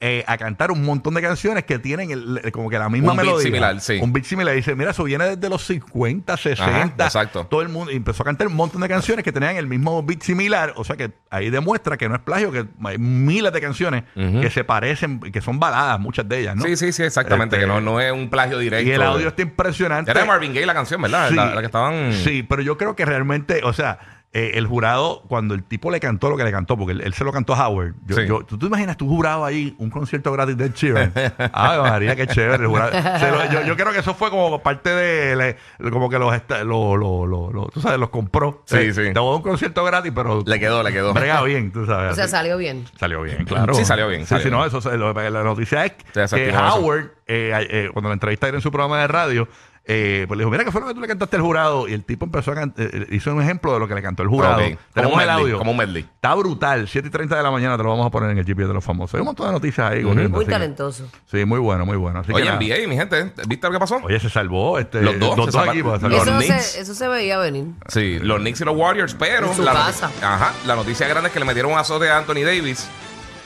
eh, 0.02 0.24
a 0.28 0.38
cantar 0.38 0.72
un 0.72 0.84
montón 0.84 1.14
de 1.14 1.22
canciones 1.22 1.64
que 1.64 1.80
tienen 1.80 2.12
el- 2.12 2.42
el- 2.44 2.52
como 2.52 2.70
que 2.70 2.78
la 2.78 2.90
misma 2.90 3.12
Un 3.12 3.18
beat 3.18 3.26
melodía. 3.28 3.44
similar, 3.46 3.80
sí. 3.80 3.98
Un 4.02 4.12
beat 4.12 4.26
similar. 4.26 4.54
Y 4.54 4.58
dice, 4.58 4.76
mira, 4.76 4.92
eso 4.92 5.06
viene 5.06 5.24
desde 5.36 5.50
los 5.50 5.66
50, 5.66 6.36
60. 6.38 7.06
exacto. 7.06 7.48
Todo 7.50 7.62
el 7.62 7.70
mundo 7.70 7.92
y 7.92 7.96
empezó 7.96 8.24
a 8.24 8.26
cantar 8.26 8.48
un 8.48 8.56
montón 8.56 8.82
de 8.82 8.90
canciones 8.90 9.24
que 9.24 9.32
tenían 9.32 9.56
el 9.56 9.68
mismo 9.68 10.04
beat 10.04 10.22
similar. 10.22 10.74
O 10.76 10.84
sea 10.84 10.98
que 10.98 11.12
ahí 11.30 11.50
demuestra 11.50 11.96
que 11.98 12.10
no 12.10 12.16
es 12.16 12.22
plagio, 12.22 12.52
que 12.52 12.66
hay 12.84 12.98
miles 12.98 13.54
de 13.54 13.62
canciones 13.62 14.04
que 14.16 14.50
se 14.50 14.64
parecen, 14.66 15.20
que 15.22 15.42
son 15.42 15.60
baladas, 15.60 16.00
muchas 16.00 16.28
de 16.28 16.40
ellas, 16.42 16.56
¿no? 16.58 16.64
Sí, 16.66 16.76
sí, 16.76 16.92
sí, 16.92 17.04
exactamente. 17.04 17.56
Este, 17.56 17.66
que 17.66 17.72
no, 17.74 17.80
no 17.80 18.00
es 18.02 18.12
un 18.12 18.30
plagio 18.30 18.60
directo. 18.60 18.88
Y 18.90 18.92
el 18.92 19.02
audio 19.02 19.30
está 19.30 19.44
impresionante. 19.44 20.12
Era 20.12 20.22
de 20.22 20.28
Marvin 20.28 20.54
Gaye 20.54 20.66
la 20.66 20.74
canción, 20.74 21.02
¿verdad? 21.02 21.32
La 21.32 21.60
que 21.62 21.66
estaban. 21.68 22.12
Sí, 22.14 22.44
pero 22.44 22.62
yo 22.62 22.78
creo 22.78 22.96
que 22.98 23.06
realmente, 23.06 23.62
o 23.64 23.72
sea, 23.72 23.98
eh, 24.38 24.52
el 24.56 24.68
jurado, 24.68 25.24
cuando 25.30 25.54
el 25.56 25.64
tipo 25.64 25.90
le 25.92 26.02
cantó 26.02 26.30
lo 26.30 26.36
que 26.36 26.44
le 26.44 26.52
cantó, 26.52 26.76
porque 26.76 26.92
él, 26.92 27.00
él 27.06 27.14
se 27.14 27.24
lo 27.24 27.32
cantó 27.32 27.54
a 27.56 27.70
Howard. 27.70 27.94
Yo, 28.06 28.16
Sí. 28.18 28.28
yo- 28.28 28.44
¿tú 28.44 28.60
te 28.60 28.66
imaginas 28.66 28.98
tu 28.98 29.08
jurado 29.08 29.46
ahí, 29.46 29.74
un 29.80 29.90
concierto 29.90 30.30
gratis 30.34 30.58
de 30.58 30.66
Ed 30.66 30.74
Sheeran? 30.76 31.14
Ay, 31.54 31.80
María, 31.80 32.18
qué 32.18 32.28
chévere. 32.28 32.64
el 32.64 32.68
jurado. 32.68 32.92
Se 32.92 33.32
lo- 33.32 33.50
yo, 33.50 33.62
yo 33.64 33.78
creo 33.78 33.94
que 33.94 34.00
eso 34.00 34.14
fue 34.14 34.30
como 34.30 34.62
parte 34.62 34.90
de, 34.90 35.36
le- 35.80 35.90
como 35.90 36.10
que 36.10 36.20
los, 36.20 36.36
esta- 36.36 36.66
lo, 36.66 36.98
lo, 36.98 37.26
lo- 37.26 37.50
lo- 37.54 37.68
tú 37.70 37.80
sabes, 37.80 37.98
los 37.98 38.10
compró. 38.10 38.62
Sí, 38.66 38.76
Eh, 38.78 38.94
sí. 38.94 39.02
Te 39.14 39.20
voy 39.20 39.30
a 39.30 39.32
dar 39.32 39.38
un 39.38 39.42
concierto 39.42 39.84
gratis, 39.86 40.12
pero 40.14 40.44
Le 40.46 40.60
quedó, 40.60 40.84
le 40.84 40.92
quedó. 40.92 41.14
brega 41.14 41.42
bien, 41.44 41.72
tú 41.72 41.86
sabes. 41.86 42.12
O 42.12 42.16
sea, 42.16 42.26
así. 42.26 42.32
salió 42.32 42.58
bien. 42.58 42.84
Salió 43.00 43.22
bien, 43.22 43.46
claro. 43.46 43.74
Sí, 43.74 43.86
salió 43.86 44.10
bien, 44.10 44.22
Sí, 44.22 44.28
salió 44.28 44.44
sí, 44.44 44.52
no, 44.52 44.58
bien. 44.58 44.68
eso, 44.68 44.82
se- 44.82 44.98
lo- 44.98 45.14
la 45.14 45.44
noticia 45.44 45.86
es 45.86 45.94
que 45.94 46.20
desactivó 46.20 46.58
eso. 46.58 46.76
Howard, 46.76 47.06
eh, 47.26 47.68
eh, 47.70 47.90
cuando 47.94 48.10
la 48.10 48.14
entrevista 48.16 48.48
era 48.50 48.58
en 48.58 48.62
su 48.62 48.70
programa 48.72 49.00
de 49.00 49.08
radio, 49.08 49.48
eh, 49.88 50.26
pues 50.28 50.38
le 50.38 50.44
dijo, 50.44 50.50
mira, 50.52 50.64
¿qué 50.64 50.72
fue 50.72 50.82
lo 50.82 50.88
que 50.88 50.94
tú 50.96 51.02
le 51.02 51.08
cantaste 51.08 51.36
al 51.36 51.42
jurado? 51.44 51.88
Y 51.88 51.94
el 51.94 52.04
tipo 52.04 52.26
empezó 52.26 52.52
a 52.52 52.56
cantar, 52.56 52.88
hizo 53.12 53.34
un 53.34 53.42
ejemplo 53.42 53.74
de 53.74 53.80
lo 53.80 53.88
que 53.88 53.94
le 53.96 54.02
cantó 54.02 54.24
el 54.24 54.30
jurado. 54.30 54.56
Ok, 54.56 54.62
como 54.64 54.78
Tenemos 54.94 55.16
un 55.16 55.22
el 55.22 55.30
audio. 55.30 55.58
como 55.60 55.72
un 55.72 55.78
medley. 55.78 56.02
Está 56.16 56.34
brutal, 56.36 56.88
7 56.88 57.08
y 57.08 57.12
30 57.12 57.36
de 57.38 57.44
la 57.44 57.52
mañana 57.52 57.78
te 57.78 57.84
lo 57.84 57.90
vamos 57.90 58.08
a 58.08 58.10
poner 58.10 58.32
en 58.32 58.38
el 58.40 58.46
GPS 58.46 58.68
de 58.68 58.74
los 58.74 58.84
famosos. 58.84 59.14
Hay 59.16 59.20
un 59.22 59.28
montón 59.28 59.46
de 59.48 59.52
noticias 59.54 59.92
ahí. 59.92 60.04
Muy 60.04 60.46
que- 60.46 60.52
talentoso. 60.52 61.08
Sí, 61.30 61.46
muy 61.46 61.60
bueno, 61.60 61.86
muy 61.86 61.98
bueno. 61.98 62.20
Así 62.22 62.30
que 62.34 62.42
Oye. 62.42 62.50
NBA, 62.52 62.88
mi 62.88 62.96
gente, 62.96 63.32
¿viste 63.48 63.68
lo 63.68 63.74
que 63.74 63.80
pasó? 63.80 64.00
Oye, 64.04 64.20
se 64.20 64.30
salvó 64.30 64.80
este, 64.80 65.02
Los 65.02 65.20
dos, 65.20 65.46
se 65.46 65.52
salvaron. 65.52 65.74
equipos. 65.76 66.02
Los 66.02 66.14
Eso. 66.28 66.38
Knicks. 66.38 66.64
se, 66.66 66.82
eso 66.82 66.96
se 66.96 67.08
veía 67.08 67.38
venir. 67.38 67.66
Sí, 67.88 68.20
los 68.20 68.40
Knicks 68.40 68.62
y 68.62 68.66
los 68.66 68.76
Warriors, 68.76 69.14
pero 69.20 69.48
En 69.50 69.56
su 69.56 69.62
la, 69.64 69.74
casa. 69.74 70.10
Ajá, 70.22 70.54
la 70.66 70.76
noticia 70.76 71.08
grande 71.08 71.28
es 71.28 71.34
que 71.34 71.40
le 71.40 71.46
metieron 71.46 71.72
un 71.72 71.78
azote 71.78 72.10
a 72.10 72.18
Anthony 72.18 72.44
Davis 72.44 72.90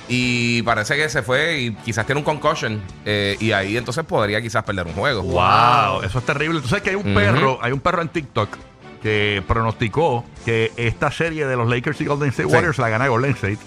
y 0.09 0.61
parece 0.63 0.97
que 0.97 1.07
se 1.07 1.21
fue 1.21 1.59
y 1.59 1.71
quizás 1.75 2.05
tiene 2.05 2.19
un 2.19 2.25
concussion 2.25 2.81
eh, 3.05 3.37
y 3.39 3.51
ahí 3.53 3.77
entonces 3.77 4.03
podría 4.03 4.41
quizás 4.41 4.63
perder 4.63 4.87
un 4.87 4.93
juego. 4.93 5.21
Wow, 5.21 6.01
eso 6.03 6.19
es 6.19 6.25
terrible. 6.25 6.59
Tú 6.61 6.67
sabes 6.67 6.83
que 6.83 6.89
hay 6.89 6.95
un 6.97 7.13
perro, 7.13 7.59
hay 7.61 7.71
un 7.71 7.79
perro 7.79 8.01
en 8.01 8.09
TikTok 8.09 8.49
que 9.03 9.41
pronosticó 9.47 10.25
que 10.43 10.73
esta 10.75 11.09
serie 11.11 11.45
de 11.47 11.55
los 11.55 11.69
Lakers 11.69 12.01
y 12.01 12.05
Golden 12.05 12.29
State 12.29 12.49
Sí. 12.49 12.53
Warriors 12.55 12.77
la 12.79 12.89
gana 12.89 13.07
Golden 13.07 13.31
State. 13.31 13.59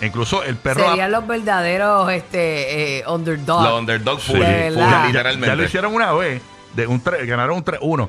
Incluso 0.00 0.44
el 0.44 0.54
perro 0.56 0.88
Serían 0.90 1.10
los 1.10 1.26
verdaderos 1.26 2.08
este, 2.12 2.98
eh, 3.00 3.04
underdogs. 3.08 3.64
Los 3.68 3.80
underdog 3.80 4.20
Sí. 4.20 4.32
full, 4.32 4.40
De 4.40 4.70
full, 4.70 4.76
verdad. 4.78 5.00
ya, 5.02 5.06
literalmente. 5.08 5.46
ya 5.48 5.54
lo 5.56 5.64
hicieron 5.64 5.92
una 5.94 6.12
vez, 6.12 6.40
de 6.74 6.86
un 6.86 7.02
tre- 7.02 7.26
ganaron 7.26 7.56
un 7.56 7.64
3-1. 7.64 8.08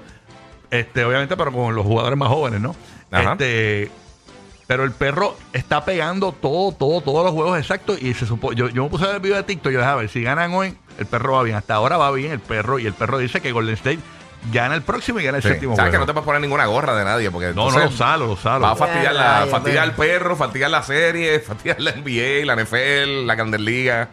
Este, 0.70 1.04
obviamente, 1.04 1.36
pero 1.36 1.52
con 1.52 1.74
los 1.76 1.84
jugadores 1.84 2.18
más 2.18 2.30
jóvenes, 2.30 2.62
¿no? 2.62 2.76
Ajá. 3.12 3.32
Este, 3.32 3.90
pero 4.70 4.84
el 4.84 4.92
perro 4.92 5.36
está 5.52 5.84
pegando 5.84 6.32
todo, 6.32 6.72
todo, 6.72 7.02
todos 7.02 7.26
los 7.26 7.34
juegos 7.34 7.58
exactos. 7.58 8.00
Y 8.00 8.14
se 8.14 8.28
supo, 8.28 8.54
yo, 8.54 8.70
yo 8.70 8.84
me 8.84 8.90
puse 8.92 9.06
a 9.06 9.08
ver 9.08 9.16
el 9.16 9.22
video 9.24 9.38
de 9.38 9.42
TikTok 9.44 9.72
y 9.72 9.74
yo 9.74 9.80
dije, 9.80 9.92
a 9.92 9.96
ver, 9.96 10.10
si 10.10 10.22
ganan 10.22 10.54
hoy, 10.54 10.78
el 11.00 11.08
perro 11.08 11.34
va 11.34 11.42
bien. 11.42 11.56
Hasta 11.58 11.74
ahora 11.74 11.98
va 11.98 12.12
bien 12.12 12.32
el 12.32 12.40
perro. 12.40 12.78
Y 12.78 12.86
el 12.86 12.94
perro 12.94 13.18
dice 13.18 13.42
que 13.42 13.52
Golden 13.52 13.74
State 13.74 13.98
gana 14.54 14.76
el 14.76 14.84
próximo 14.84 15.20
y 15.20 15.24
gana 15.24 15.38
el 15.40 15.44
Sí. 15.44 15.50
séptimo 15.50 15.76
Sabes 15.76 15.90
que 15.90 15.98
juego. 15.98 16.04
no 16.04 16.06
te 16.06 16.14
puedes 16.14 16.26
poner 16.26 16.42
ninguna 16.42 16.68
gorra 16.68 16.96
de 16.96 17.04
nadie 17.04 17.32
porque 17.32 17.48
No, 17.48 17.72
no, 17.72 17.80
los 17.80 17.96
salo, 17.96 18.28
los 18.28 18.40
salo. 18.42 18.62
Va 18.62 18.72
a 18.74 18.76
fastidiar, 18.76 19.16
la, 19.16 19.48
fastidiar 19.50 19.76
ya. 19.86 19.90
al 19.90 19.96
perro, 19.96 20.36
fastidiar 20.36 20.70
la 20.70 20.84
serie, 20.84 21.40
fastidiar 21.46 21.82
la 21.82 21.92
NBA, 21.94 22.46
la 22.46 22.56
NFL, 22.64 23.26
la 23.26 23.34
Grandes 23.34 23.62
Ligas. 23.62 24.08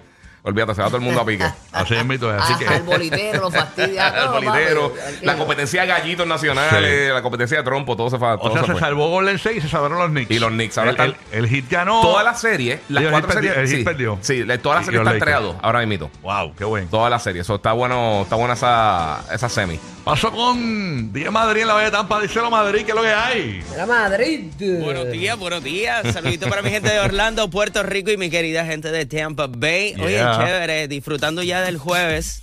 Olvídate, 0.47 0.75
se 0.77 0.81
va 0.81 0.87
todo 0.87 0.99
el 0.99 1.03
mundo 1.03 1.21
a 1.21 1.27
pique. 1.27 1.45
Así 1.73 1.95
es 1.95 2.07
mito, 2.07 2.31
así 2.31 2.55
que. 2.57 2.65
el 2.75 2.83
bolitero 2.85 3.41
lo 3.43 3.51
fastidia. 3.51 4.09
el 4.23 4.29
bolitero, 4.29 4.95
la 5.23 5.37
competencia 5.37 5.83
de 5.83 5.89
gallitos 5.89 6.27
nacionales, 6.27 7.13
la 7.13 7.21
competencia 7.21 7.59
de 7.59 7.65
trompo, 7.65 7.97
todo 7.97 8.09
se 8.09 8.19
fa- 8.19 8.37
O 8.37 8.51
sea, 8.53 8.65
se 8.65 8.79
salvó 8.79 9.11
Golden 9.11 9.37
State 9.37 9.57
y 9.57 9.61
se 9.61 9.69
salvaron 9.69 9.99
los 9.99 10.09
Knicks. 10.09 10.31
Y 10.31 10.39
los 10.39 10.51
Knicks, 10.51 10.79
ahora 10.79 10.91
el, 10.93 10.97
están- 10.97 11.17
el, 11.33 11.45
el 11.45 11.51
Heat 11.51 11.65
ganó. 11.69 12.01
Toda 12.01 12.23
la 12.23 12.35
serie, 12.35 12.81
las 12.89 13.03
Y 13.03 13.07
el 13.07 13.11
cuatro 13.13 13.29
Heat 13.29 13.35
perdió, 13.35 13.55
series. 13.55 13.71
el 13.73 13.79
sí, 13.79 13.85
perdió. 13.85 14.19
sí, 14.23 14.45
la- 14.45 14.57
toda 14.59 14.77
la 14.77 14.83
Y- 14.83 14.85
serie 14.87 14.99
y 14.99 15.03
está 15.03 15.11
los 15.11 15.15
entre 15.19 15.31
Lakers. 15.33 15.53
dos, 15.53 15.57
ahora 15.63 15.85
mismo. 15.85 16.11
Wow, 16.23 16.55
qué 16.57 16.65
bueno. 16.65 16.89
Toda 16.91 17.11
la 17.11 17.19
serie, 17.19 17.43
eso 17.43 17.57
está 17.57 17.73
bueno, 17.73 18.23
está 18.23 18.37
buena 18.37 18.55
esa, 18.55 19.25
esa 19.35 19.49
semi. 19.51 19.79
Pasó 20.05 20.31
con 20.31 21.13
Día 21.13 21.33
Madrid 21.33 21.63
en 21.63 21.67
la 21.69 21.75
Bella 21.75 21.91
Tampa. 21.91 22.21
Díselo 22.21 22.49
Madrid, 22.49 22.85
¿qué 22.85 22.93
es 22.93 22.97
lo 22.97 23.03
que 23.03 23.13
hay? 23.13 23.65
Era 23.75 23.87
Madrid. 23.87 24.45
Buenos 24.81 25.11
días, 25.11 25.37
buenos 25.37 25.65
días. 25.65 26.07
Saludito 26.13 26.49
para 26.49 26.63
mi 26.63 26.71
gente 26.71 26.89
de 26.91 27.01
Orlando, 27.01 27.51
Puerto 27.51 27.83
Rico 27.83 28.13
y 28.13 28.17
mi 28.17 28.31
querida 28.31 28.65
gente 28.65 28.93
de 28.93 29.05
Tampa 29.05 29.49
Bay. 29.49 29.95
Oye. 30.01 30.23
Chévere, 30.39 30.89
disfrutando 30.89 31.43
ya 31.43 31.63
del 31.63 31.79
jueves. 31.79 32.43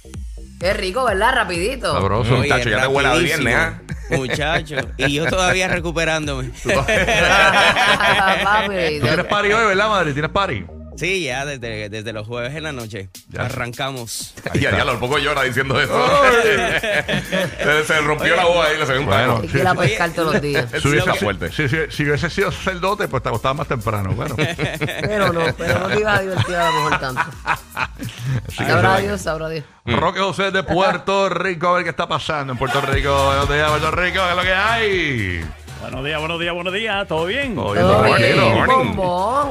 Qué 0.60 0.74
rico, 0.74 1.04
¿verdad? 1.06 1.34
Rapidito. 1.36 1.92
Sabroso. 1.94 2.38
Muchacho, 2.38 2.70
ya 2.70 2.82
te 2.82 2.88
huele 2.88 3.10
a 3.10 3.16
viernes, 3.16 3.56
¿ah? 3.56 3.82
Muchacho. 4.12 4.76
Y 4.98 5.14
yo 5.14 5.26
todavía 5.26 5.68
recuperándome. 5.68 6.52
Papi, 8.44 9.00
¿Tú 9.00 9.08
tienes 9.08 9.26
party 9.26 9.52
hoy, 9.52 9.66
verdad, 9.68 9.90
Madrid? 9.90 10.14
¿Tienes 10.14 10.32
party? 10.32 10.66
Sí, 10.98 11.24
ya 11.24 11.46
desde, 11.46 11.90
desde 11.90 12.14
los 12.14 12.28
jueves 12.28 12.56
en 12.56 12.64
la 12.64 12.72
noche. 12.72 13.10
Ya. 13.30 13.42
Arrancamos. 13.46 14.34
Y 14.54 14.60
ya, 14.60 14.84
lo 14.86 15.00
poco 15.00 15.18
llora 15.18 15.44
diciendo 15.44 15.80
eso. 15.82 15.94
se, 16.44 17.84
se 17.86 18.02
rompió 18.02 18.36
la 18.36 18.46
voz 18.46 18.66
ahí, 18.68 18.78
le 18.78 18.86
salió 18.86 19.02
un 19.02 19.08
Bueno. 19.08 19.34
palo. 19.36 19.42
Hay 19.44 19.48
que 19.50 19.58
ir 19.60 19.68
a 19.68 19.76
pescar 19.76 20.12
todos 20.12 20.34
los 20.34 20.42
días. 20.42 20.66
Sí, 20.74 20.80
Si 20.82 20.88
hubiese, 20.90 21.12
si- 21.14 21.18
fuerte. 21.20 21.52
si- 21.52 21.70
si- 21.70 21.78
si 21.90 22.04
hubiese 22.04 22.30
sido 22.30 22.52
sacerdote, 22.52 23.08
pues 23.08 23.24
te 23.24 23.30
acostaba 23.30 23.54
más 23.56 23.68
temprano. 23.68 24.12
Bueno, 24.14 24.36
Pero 25.02 25.34
no, 25.34 25.42
pero 25.58 25.80
no 25.80 25.88
te 25.88 26.00
ibas 26.00 26.20
a 26.20 26.22
divertir 26.22 26.56
a 26.56 26.70
lo 26.70 26.74
mejor 26.84 27.00
tanto. 27.00 27.22
Sabrá 28.56 28.98
Dios, 28.98 29.22
sabrá 29.22 29.50
Dios. 29.50 29.64
Roque 29.86 30.20
José 30.20 30.52
de 30.52 30.64
Puerto 30.64 31.30
Rico, 31.30 31.68
a 31.70 31.74
ver 31.76 31.84
qué 31.84 31.90
está 31.90 32.08
pasando 32.08 32.54
en 32.54 32.60
Puerto 32.60 32.82
Rico. 32.82 33.26
Buenos 33.26 33.50
días, 33.50 33.70
Puerto 33.70 33.92
Rico, 33.92 34.20
¿qué 34.24 34.30
es 34.30 34.36
lo 34.36 34.42
que 34.44 34.54
hay? 34.54 35.46
Buenos 35.84 36.06
días, 36.06 36.18
buenos 36.18 36.40
días, 36.40 36.54
buenos 36.54 36.74
días. 36.74 37.08
¿Todo 37.10 37.26
bien? 37.26 37.58
Oye, 37.58 37.82
Todo 37.82 38.04
morning, 38.04 38.26
bien, 38.26 38.68
bombón. 38.68 39.50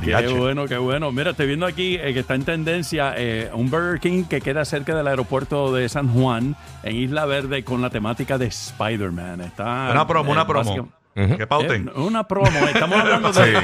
Qué 0.00 0.28
bueno, 0.28 0.68
qué 0.68 0.76
bueno. 0.78 1.10
Mira, 1.10 1.32
estoy 1.32 1.48
viendo 1.48 1.66
aquí 1.66 1.96
eh, 1.96 2.14
que 2.14 2.20
está 2.20 2.36
en 2.36 2.44
tendencia 2.44 3.14
eh, 3.16 3.50
un 3.52 3.68
Burger 3.68 3.98
King 3.98 4.22
que 4.24 4.40
queda 4.40 4.64
cerca 4.64 4.94
del 4.94 5.08
aeropuerto 5.08 5.72
de 5.72 5.88
San 5.88 6.06
Juan, 6.08 6.54
en 6.84 6.94
Isla 6.96 7.26
Verde, 7.26 7.64
con 7.64 7.82
la 7.82 7.90
temática 7.90 8.38
de 8.38 8.46
Spider-Man. 8.46 9.40
Está, 9.40 9.88
Una 9.90 10.06
promo, 10.06 10.30
eh, 10.30 10.32
una 10.34 10.46
promo. 10.46 10.88
Básicamente- 11.14 11.36
Que 11.38 11.46
pauten. 11.46 11.88
Eh, 11.94 12.00
una 12.00 12.26
promo, 12.26 12.48
estamos 12.66 12.98
hablando 12.98 13.32
de. 13.32 13.58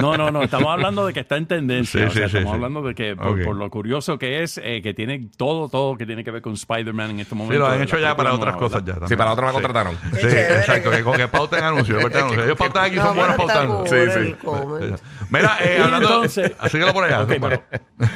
No, 0.00 0.16
no, 0.16 0.30
no, 0.30 0.42
estamos 0.42 0.68
hablando 0.68 1.06
de 1.06 1.12
que 1.12 1.20
está 1.20 1.36
en 1.36 1.46
tendencia. 1.46 2.00
Sí, 2.00 2.06
o 2.06 2.10
sea, 2.10 2.26
sí, 2.28 2.32
sí, 2.32 2.36
estamos 2.38 2.50
sí. 2.50 2.54
hablando 2.54 2.82
de 2.88 2.94
que, 2.94 3.16
por, 3.16 3.28
Ok. 3.38 3.44
por 3.44 3.56
lo 3.56 3.70
curioso 3.70 4.18
que 4.18 4.42
es, 4.42 4.58
eh, 4.62 4.80
que 4.82 4.94
tiene 4.94 5.28
todo, 5.36 5.68
todo 5.68 5.96
que 5.96 6.06
tiene 6.06 6.24
que 6.24 6.30
ver 6.30 6.42
con 6.42 6.54
Spider-Man 6.54 7.10
en 7.10 7.20
este 7.20 7.34
momento. 7.34 7.54
Sí, 7.54 7.58
lo 7.58 7.66
han 7.66 7.82
hecho 7.82 7.96
la 7.96 8.02
ya 8.10 8.16
para 8.16 8.32
otras 8.34 8.54
nueva, 8.54 8.58
cosas 8.58 8.84
ya. 8.84 8.92
¿verdad? 8.94 9.00
también. 9.00 9.08
Sí, 9.08 9.16
para 9.16 9.32
otra 9.32 9.44
me 9.46 9.48
Sí. 9.48 9.54
contrataron. 9.54 9.96
Sí, 10.20 10.26
exacto, 10.26 10.90
que, 10.90 11.02
con 11.02 11.16
que 11.16 11.28
pauten 11.28 11.64
anuncios. 11.64 12.04
que. 12.04 12.18
Ellos 12.44 12.56
pautan 12.56 12.84
aquí, 12.84 12.96
son 12.96 13.04
No, 13.06 13.14
buenos 13.14 13.36
pautando. 13.36 13.84
Sí, 13.86 13.96
sí. 14.14 14.34
Mira, 15.30 15.56
eh, 15.62 15.80
hablando. 15.82 16.08
entonces- 16.08 16.52
Síguelo 16.70 16.92
por 16.92 17.04
allá. 17.04 17.22
Ok, 17.22 17.32
zumba. 17.32 17.48
pero, 17.48 17.62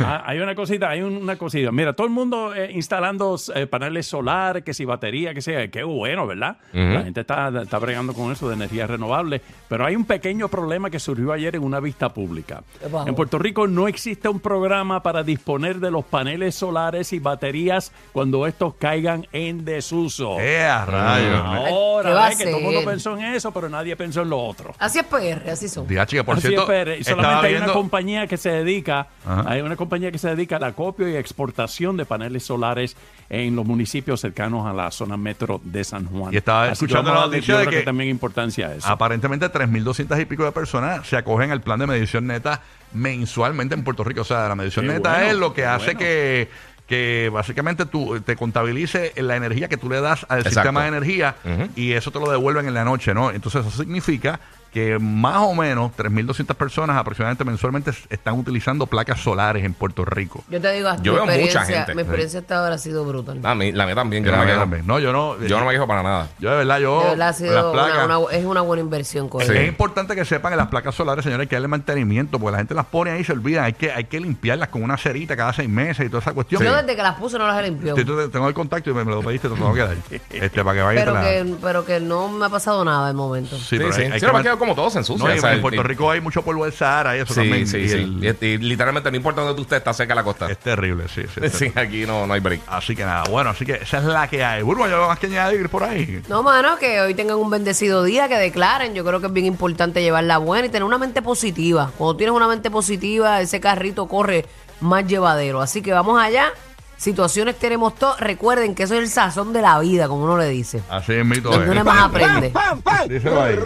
ah, 0.01 0.23
hay 0.27 0.39
una 0.41 0.55
cosita, 0.55 0.89
hay 0.91 1.03
una 1.03 1.37
cosita. 1.37 1.73
Mira, 1.73 1.93
todo 1.95 2.07
el 2.07 2.13
mundo 2.13 2.55
eh, 2.55 2.71
instalando 2.73 3.37
eh, 3.55 3.67
paneles 3.67 4.07
solares, 4.07 4.63
que 4.63 4.75
si 4.75 4.85
batería, 4.85 5.35
que 5.35 5.41
sea, 5.43 5.69
qué 5.71 5.83
bueno, 5.83 6.27
¿verdad? 6.27 6.59
La 6.73 7.03
gente 7.03 7.21
está, 7.21 7.49
está 7.63 7.79
bregando 7.79 8.13
con 8.15 8.30
eso 8.33 8.49
de 8.49 8.55
energía 8.55 8.87
renovable. 8.87 9.41
Pero 9.69 9.87
hay 9.87 9.97
un 9.97 10.05
pequeño 10.05 10.49
problema 10.49 10.91
que 10.91 10.99
surgió 10.99 11.33
ayer 11.33 11.57
en 11.57 11.63
una 11.63 11.81
vista 11.81 12.09
pública. 12.13 12.63
En 13.07 13.15
Puerto 13.15 13.39
Rico 13.39 13.67
no 13.67 13.89
existe 13.89 14.29
un 14.29 14.41
programa 14.41 15.03
para 15.03 15.23
disponer 15.23 15.79
de 15.81 15.91
los 15.91 16.05
paneles 16.05 16.55
solares 16.55 17.13
y 17.13 17.19
baterías 17.19 17.93
cuando 18.13 18.47
estos 18.47 18.75
caigan 18.75 19.27
en 19.33 19.65
desuso. 19.65 20.39
Eh, 20.41 20.65
a 20.65 20.85
rayos. 20.87 21.41
Ahora, 21.45 22.09
¿Qué 22.11 22.15
va 22.15 22.27
a 22.27 22.29
ve 22.31 22.37
que 22.37 22.45
todo 22.47 22.57
el 22.59 22.65
mundo 22.65 22.85
pensó 22.85 23.17
en 23.17 23.25
eso, 23.27 23.53
pero 23.53 23.69
nadie 23.69 23.97
pensó 23.97 24.23
en 24.23 24.31
lo 24.31 24.39
otro. 24.43 24.75
Así 24.79 24.99
es 24.99 25.05
PR, 25.05 25.51
así 25.51 25.69
son. 25.69 25.87
Por 25.87 26.37
Así 26.37 26.49
cierto. 26.49 26.63
es, 26.63 26.67
Pérez. 26.69 26.99
Y 26.99 27.01
estaba 27.03 27.23
solamente 27.23 27.47
hay 27.49 27.55
una 27.63 27.73
compañía 27.73 28.27
que 28.27 28.37
se 28.37 28.51
dedica, 28.51 29.09
Ajá. 29.25 29.45
hay 29.47 29.61
una 29.61 29.77
compañía 29.77 30.11
que 30.11 30.19
se 30.19 30.29
dedica 30.29 30.57
al 30.57 30.65
acopio 30.65 31.09
y 31.09 31.17
exportación 31.17 31.97
de 31.97 32.05
paneles 32.05 32.45
solares 32.45 32.97
en 33.29 33.55
los 33.55 33.65
municipios 33.65 34.21
cercanos 34.21 34.67
a 34.67 34.73
la 34.73 34.91
zona 34.91 35.17
metro 35.17 35.61
de 35.63 35.85
San 35.85 36.07
Juan. 36.07 36.33
Y 36.35 36.37
estaba 36.37 36.65
Así 36.65 36.81
que 36.81 36.85
escuchando 36.87 37.13
la 37.15 37.23
a 37.23 37.27
noticia 37.27 37.59
de 37.59 37.67
creo 37.67 37.81
que- 37.81 37.85
también 37.85 38.11
importancia 38.21 38.69
a 38.69 38.75
eso. 38.75 38.87
Aparentemente 38.89 39.51
3.200 39.51 40.21
y 40.21 40.25
pico 40.27 40.45
de 40.45 40.53
personas 40.53 41.07
se 41.07 41.17
acogen 41.17 41.51
al 41.51 41.63
plan 41.63 41.79
de 41.79 41.87
medición 41.87 42.27
neta 42.27 42.61
mensualmente 42.93 43.75
en 43.75 43.83
Puerto 43.83 44.05
Rico. 44.05 44.21
O 44.21 44.25
sea, 44.25 44.47
la 44.49 44.55
medición 44.55 44.87
Qué 44.87 44.93
neta 44.93 45.15
bueno, 45.15 45.27
es 45.31 45.37
lo 45.37 45.55
que 45.55 45.65
hace 45.65 45.85
bueno. 45.87 46.01
que, 46.01 46.49
que 46.87 47.31
básicamente 47.33 47.87
tú 47.87 48.21
te 48.21 48.37
contabilice 48.37 49.13
la 49.17 49.37
energía 49.37 49.69
que 49.69 49.77
tú 49.77 49.89
le 49.89 50.01
das 50.01 50.27
al 50.29 50.39
Exacto. 50.41 50.61
sistema 50.61 50.83
de 50.83 50.89
energía 50.89 51.37
y 51.77 51.93
eso 51.93 52.11
te 52.11 52.19
lo 52.21 52.31
devuelven 52.31 52.67
en 52.67 52.75
la 52.75 52.85
noche, 52.85 53.15
¿no? 53.15 53.31
Entonces 53.31 53.65
eso 53.65 53.77
significa 53.83 54.39
que 54.73 54.99
más 55.01 55.39
o 55.39 55.55
menos 55.55 55.91
3.200 55.97 56.55
personas 56.55 56.97
aproximadamente 56.97 57.45
mensualmente 57.45 57.91
están 58.09 58.35
utilizando 58.39 58.87
placas 58.87 59.21
solares 59.21 59.65
en 59.65 59.75
Puerto 59.75 60.05
Rico. 60.05 60.45
Yo 60.49 60.61
te 60.61 60.73
digo, 60.73 60.91
Yo 61.03 61.25
mi 61.25 61.33
veo 61.33 61.41
mucha 61.47 61.65
gente. 61.65 61.95
mi 61.95 62.03
experiencia 62.03 62.41
hasta 62.41 62.59
ahora 62.61 62.77
ha 62.77 62.79
sido 62.79 63.05
brutal. 63.05 63.41
A 63.45 63.55
mí, 63.55 63.73
la 63.73 63.87
mía 63.87 63.95
también, 63.97 64.25
yo 64.25 64.31
Yo 64.31 64.37
no 64.37 64.43
me 64.43 64.49
quejo. 64.49 64.61
también. 64.61 64.87
No, 64.87 64.99
yo 65.01 65.13
no. 65.13 65.41
Yo 65.45 65.59
no 65.59 65.67
me 65.67 65.73
quejo 65.73 65.87
para 65.87 66.03
nada. 66.03 66.29
Yo 66.39 66.51
de 66.51 66.57
verdad, 66.59 66.79
yo. 66.79 66.99
De 66.99 67.09
verdad 67.11 67.13
ha 67.15 67.17
las 67.17 67.39
sido 67.39 67.73
placas- 67.73 68.05
una, 68.05 68.19
una- 68.19 68.33
es 68.33 68.45
una 68.45 68.61
buena 68.61 68.83
inversión 68.83 69.29
con 69.29 69.41
Sí. 69.45 69.53
Es 69.53 69.67
importante 69.69 70.15
que 70.15 70.25
sepan 70.25 70.53
que 70.53 70.57
las 70.57 70.69
placas 70.69 70.95
solares, 70.95 71.25
señores, 71.25 71.45
hay 71.45 71.49
que 71.49 71.57
darle 71.57 71.69
mantenimiento, 71.69 72.39
porque 72.39 72.53
la 72.53 72.59
gente 72.59 72.75
las 72.75 72.87
pone 72.87 73.11
ahí 73.11 73.21
y 73.23 73.25
se 73.25 73.33
olvidan. 73.33 73.65
Hay 73.65 73.73
que, 73.73 73.91
hay 73.93 74.05
que 74.05 74.21
limpiarlas 74.21 74.69
con 74.69 74.83
una 74.83 74.97
cerita 74.97 75.37
cada 75.37 75.53
seis 75.53 75.69
meses 75.69 76.07
y 76.07 76.09
toda 76.09 76.21
esa 76.21 76.33
cuestión. 76.33 76.63
Yo 76.63 76.75
desde 76.75 76.95
que 76.95 77.03
las 77.03 77.17
puse 77.17 77.39
no 77.39 77.47
las 77.47 77.59
he 77.59 77.63
limpiado. 77.65 77.97
Tú 78.05 78.17
te- 78.17 78.29
tengo 78.29 78.47
el 78.49 78.55
contacto 78.55 78.91
y 78.91 78.95
me, 78.95 79.05
me 79.05 79.11
lo 79.13 79.23
pediste, 79.23 79.49
te 79.49 79.55
lo 79.55 79.61
tengo 79.61 79.75
que 79.75 79.81
dar. 79.81 79.97
Este, 80.31 80.63
para 80.65 80.77
que 80.77 80.83
vaya 80.83 81.01
Pero 81.01 81.15
la- 81.15 81.23
que, 81.23 81.55
pero 81.61 81.85
que 81.85 82.01
no 82.01 82.29
me 82.29 82.47
ha 82.47 82.49
pasado 82.49 82.85
nada 82.85 83.09
de 83.09 83.15
momento. 83.15 83.57
Sí, 83.57 83.65
Sí, 83.71 83.79
pero 83.79 83.93
sí. 83.93 84.03
hay, 84.03 84.07
hay 84.13 84.21
Sí, 84.21 84.27
que 84.27 84.33
como 84.61 84.77
todo 84.77 84.89
se 84.91 84.99
ensucia. 84.99 85.27
No, 85.29 85.35
y 85.35 85.39
o 85.39 85.41
sea, 85.41 85.55
en 85.55 85.61
Puerto 85.61 85.81
el- 85.81 85.87
Rico 85.89 86.09
hay 86.11 86.21
mucho 86.21 86.43
polvo 86.43 86.65
del 86.65 86.73
Sahara 86.73 87.17
y 87.17 87.21
eso 87.21 87.35
Sí, 87.35 87.41
también. 87.41 87.67
sí, 87.67 87.79
y 87.79 87.89
sí. 87.89 87.95
el- 87.97 88.37
Y, 88.41 88.47
y 88.47 88.59
literalmente 88.59 89.11
no 89.11 89.17
importa 89.17 89.41
dónde 89.41 89.57
tú 89.57 89.63
estés, 89.63 89.79
está 89.79 89.93
seca 89.93 90.15
la 90.15 90.23
costa. 90.23 90.49
es 90.49 90.59
terrible, 90.59 91.05
sí. 91.13 91.23
sí, 91.53 91.73
aquí 91.75 92.07
no, 92.07 92.27
no 92.29 92.35
hay 92.35 92.41
break. 92.41 92.61
Así 92.69 92.95
que 92.95 93.05
nada, 93.05 93.25
bueno, 93.29 93.51
así 93.51 93.67
que 93.67 93.73
esa 93.75 93.99
es 93.99 94.05
la 94.05 94.29
que 94.29 94.45
hay. 94.45 94.63
Burbu, 94.63 94.85
¿hay 94.85 94.93
algo 94.93 95.09
más 95.09 95.19
que 95.19 95.27
añadir 95.27 95.69
por 95.69 95.83
ahí? 95.83 96.23
No, 96.29 96.43
mano, 96.45 96.77
que 96.79 97.01
hoy 97.01 97.15
tengan 97.15 97.39
un 97.39 97.51
bendecido 97.51 98.05
día, 98.05 98.29
que 98.29 98.37
declaren. 98.37 98.95
Yo 98.95 99.05
creo 99.05 99.19
que 99.21 99.27
es 99.27 99.33
bien 99.33 99.47
importante 99.47 100.03
llevarla 100.03 100.39
buena 100.39 100.67
y 100.67 100.71
tener 100.71 100.85
una 100.85 100.99
mente 100.99 101.23
positiva. 101.23 101.91
Cuando 101.99 102.17
tienes 102.17 102.37
una 102.37 102.47
mente 102.47 102.71
positiva, 102.71 103.41
ese 103.41 103.59
carrito 103.61 104.07
corre 104.07 104.45
más 104.81 105.07
llevadero. 105.07 105.61
Así 105.61 105.83
que 105.83 105.93
vamos 105.93 106.21
allá. 106.23 106.53
Situaciones 107.01 107.59
tenemos 107.59 107.95
todos. 107.95 108.21
Recuerden 108.21 108.75
que 108.75 108.83
eso 108.83 108.95
es 108.95 109.01
el 109.01 109.09
sazón 109.09 109.55
de 109.55 109.63
la 109.63 109.79
vida, 109.79 110.07
como 110.07 110.25
uno 110.25 110.37
le 110.37 110.51
dice. 110.51 110.83
Así 110.91 111.15
es 111.15 111.25
mito. 111.25 111.49
Donde 111.49 111.71
uno 111.71 111.83
más 111.83 112.05
aprende. 112.05 112.53
Díselo 113.09 113.43
ahí. 113.43 113.57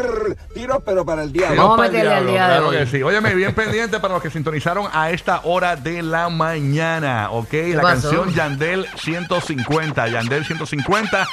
Tiros, 0.55 0.79
pero 0.87 1.05
para 1.05 1.25
el 1.25 1.33
diablo. 1.33 1.61
Vamos 1.61 1.81
a 1.81 1.83
meterle 1.83 2.15
al 2.15 2.29
día 2.29 2.45
de 2.45 2.49
claro 2.53 2.69
hoy. 2.69 2.77
que 2.77 2.87
sí. 2.87 3.03
Óyeme, 3.03 3.35
bien 3.35 3.53
pendiente 3.53 3.99
para 3.99 4.15
los 4.15 4.23
que 4.23 4.31
sintonizaron 4.31 4.87
a 4.93 5.11
esta 5.11 5.41
hora 5.43 5.75
de 5.75 6.05
la 6.05 6.29
mañana, 6.29 7.29
¿ok? 7.33 7.53
La 7.75 7.83
pasó? 7.83 8.09
canción 8.09 8.33
Yandel 8.35 8.87
150. 8.99 10.07
Yandel 10.07 10.45
150. 10.45 11.27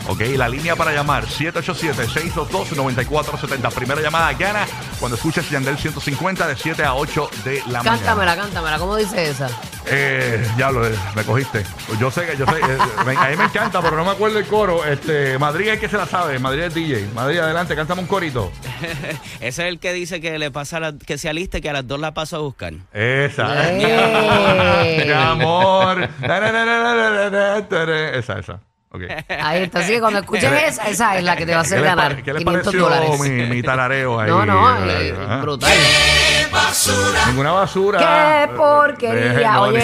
Ok, 0.08 0.20
la 0.36 0.48
línea 0.48 0.74
para 0.76 0.92
llamar 0.92 1.26
787-622-9470. 1.26 3.72
Primera 3.72 4.00
llamada 4.00 4.32
gana 4.32 4.66
cuando 4.98 5.16
escuches 5.16 5.48
Yandel 5.48 5.78
150 5.78 6.48
de 6.48 6.56
7 6.56 6.84
a 6.84 6.94
8 6.94 7.30
de 7.44 7.62
la 7.68 7.82
mañana. 7.82 7.96
Cántamela, 7.98 8.36
cántamela. 8.36 8.78
¿Cómo 8.78 8.96
dice 8.96 9.30
esa? 9.30 9.48
Eh, 9.86 10.44
ya 10.58 10.70
lo, 10.72 10.86
eh, 10.86 10.94
me 11.14 11.22
cogiste. 11.24 11.64
Yo 12.00 12.10
sé 12.10 12.26
que, 12.26 12.36
yo 12.36 12.44
sé, 12.46 12.52
eh, 12.58 12.78
a 13.16 13.28
mí 13.28 13.36
me 13.36 13.44
encanta, 13.44 13.80
pero 13.80 13.96
no 13.96 14.04
me 14.04 14.10
acuerdo 14.10 14.38
el 14.40 14.46
coro. 14.46 14.84
Este, 14.84 15.38
Madrid 15.38 15.68
es 15.68 15.78
que 15.80 15.88
se 15.88 15.96
la 15.96 16.06
sabe, 16.06 16.38
Madrid 16.38 16.62
es 16.64 16.74
DJ. 16.74 17.08
Madrid, 17.14 17.38
adelante, 17.38 17.74
cántame 17.76 18.00
un 18.02 18.08
corito. 18.08 18.50
Ese 19.40 19.48
es 19.48 19.58
el 19.60 19.78
que 19.78 19.92
dice 19.92 20.20
que 20.20 20.36
le 20.38 20.50
pasa 20.50 20.80
la- 20.80 20.94
que 20.98 21.16
se 21.18 21.28
aliste 21.28 21.60
que 21.60 21.70
a 21.70 21.74
las 21.74 21.86
dos 21.86 22.00
la 22.00 22.12
paso 22.12 22.36
a 22.36 22.40
buscar. 22.40 22.72
Esa. 22.92 23.70
Eh. 23.72 25.04
Mi 25.06 25.12
amor. 25.12 26.08
Esa, 28.18 28.38
esa. 28.38 28.60
Ahí 29.40 29.62
está. 29.62 29.78
Así 29.80 29.92
que 29.92 30.00
cuando 30.00 30.18
escuches 30.20 30.52
esa, 30.52 30.88
esa 30.88 31.16
es 31.16 31.24
la 31.24 31.36
que 31.36 31.46
te 31.46 31.54
va 31.54 31.60
a 31.60 31.62
¿Qué 31.62 31.66
hacer 31.68 31.82
ganar 31.82 32.22
qué 32.22 32.32
les 32.32 32.44
500 32.44 32.64
pareció 32.64 32.80
dólares. 32.88 33.20
mi, 33.20 33.30
mi 33.46 33.62
tarareo 33.62 34.20
ahí? 34.20 34.30
No, 34.30 34.44
no, 34.46 34.86
eh, 34.86 35.14
Ah. 35.28 35.38
brutal. 35.42 35.72
Ninguna 37.28 37.52
basura. 37.52 37.98
¡Qué 38.48 38.54
porquería! 38.56 39.32
Dejen, 39.32 39.52
no, 39.52 39.62
Oye, 39.62 39.78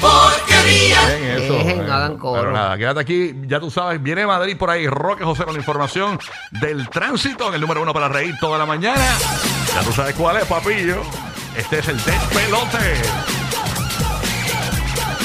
no. 0.00 0.30
Dejen 0.66 1.42
eso. 1.42 1.52
Dejen, 1.54 1.80
Eh, 1.80 1.90
hagan 1.90 2.16
coro. 2.18 2.40
Pero 2.40 2.52
nada, 2.52 2.76
quédate 2.76 3.00
aquí. 3.00 3.34
Ya 3.46 3.60
tú 3.60 3.70
sabes, 3.70 4.02
viene 4.02 4.26
Madrid 4.26 4.56
por 4.56 4.70
ahí. 4.70 4.86
Roque 4.86 5.24
José 5.24 5.44
con 5.44 5.54
la 5.54 5.60
información 5.60 6.18
del 6.50 6.88
tránsito 6.88 7.48
en 7.48 7.54
el 7.54 7.60
número 7.60 7.82
uno 7.82 7.92
para 7.94 8.08
reír 8.08 8.34
toda 8.40 8.58
la 8.58 8.66
mañana. 8.66 9.04
Ya 9.74 9.82
tú 9.82 9.92
sabes 9.92 10.14
cuál 10.14 10.36
es, 10.38 10.44
papillo. 10.46 11.02
Este 11.56 11.78
es 11.78 11.88
el 11.88 11.96
despelote. 12.04 12.78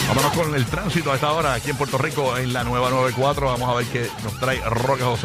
Vámonos 0.07 0.33
con 0.33 0.53
el 0.55 0.65
tránsito 0.65 1.11
a 1.11 1.15
esta 1.15 1.31
hora 1.33 1.53
aquí 1.55 1.71
en 1.71 1.77
Puerto 1.77 1.97
Rico 1.97 2.37
en 2.37 2.53
la 2.53 2.63
nueva 2.63 2.89
94. 2.89 3.47
Vamos 3.47 3.69
a 3.69 3.73
ver 3.73 3.85
qué 3.87 4.07
nos 4.23 4.39
trae 4.39 4.61
Roque 4.69 5.03
José. 5.03 5.13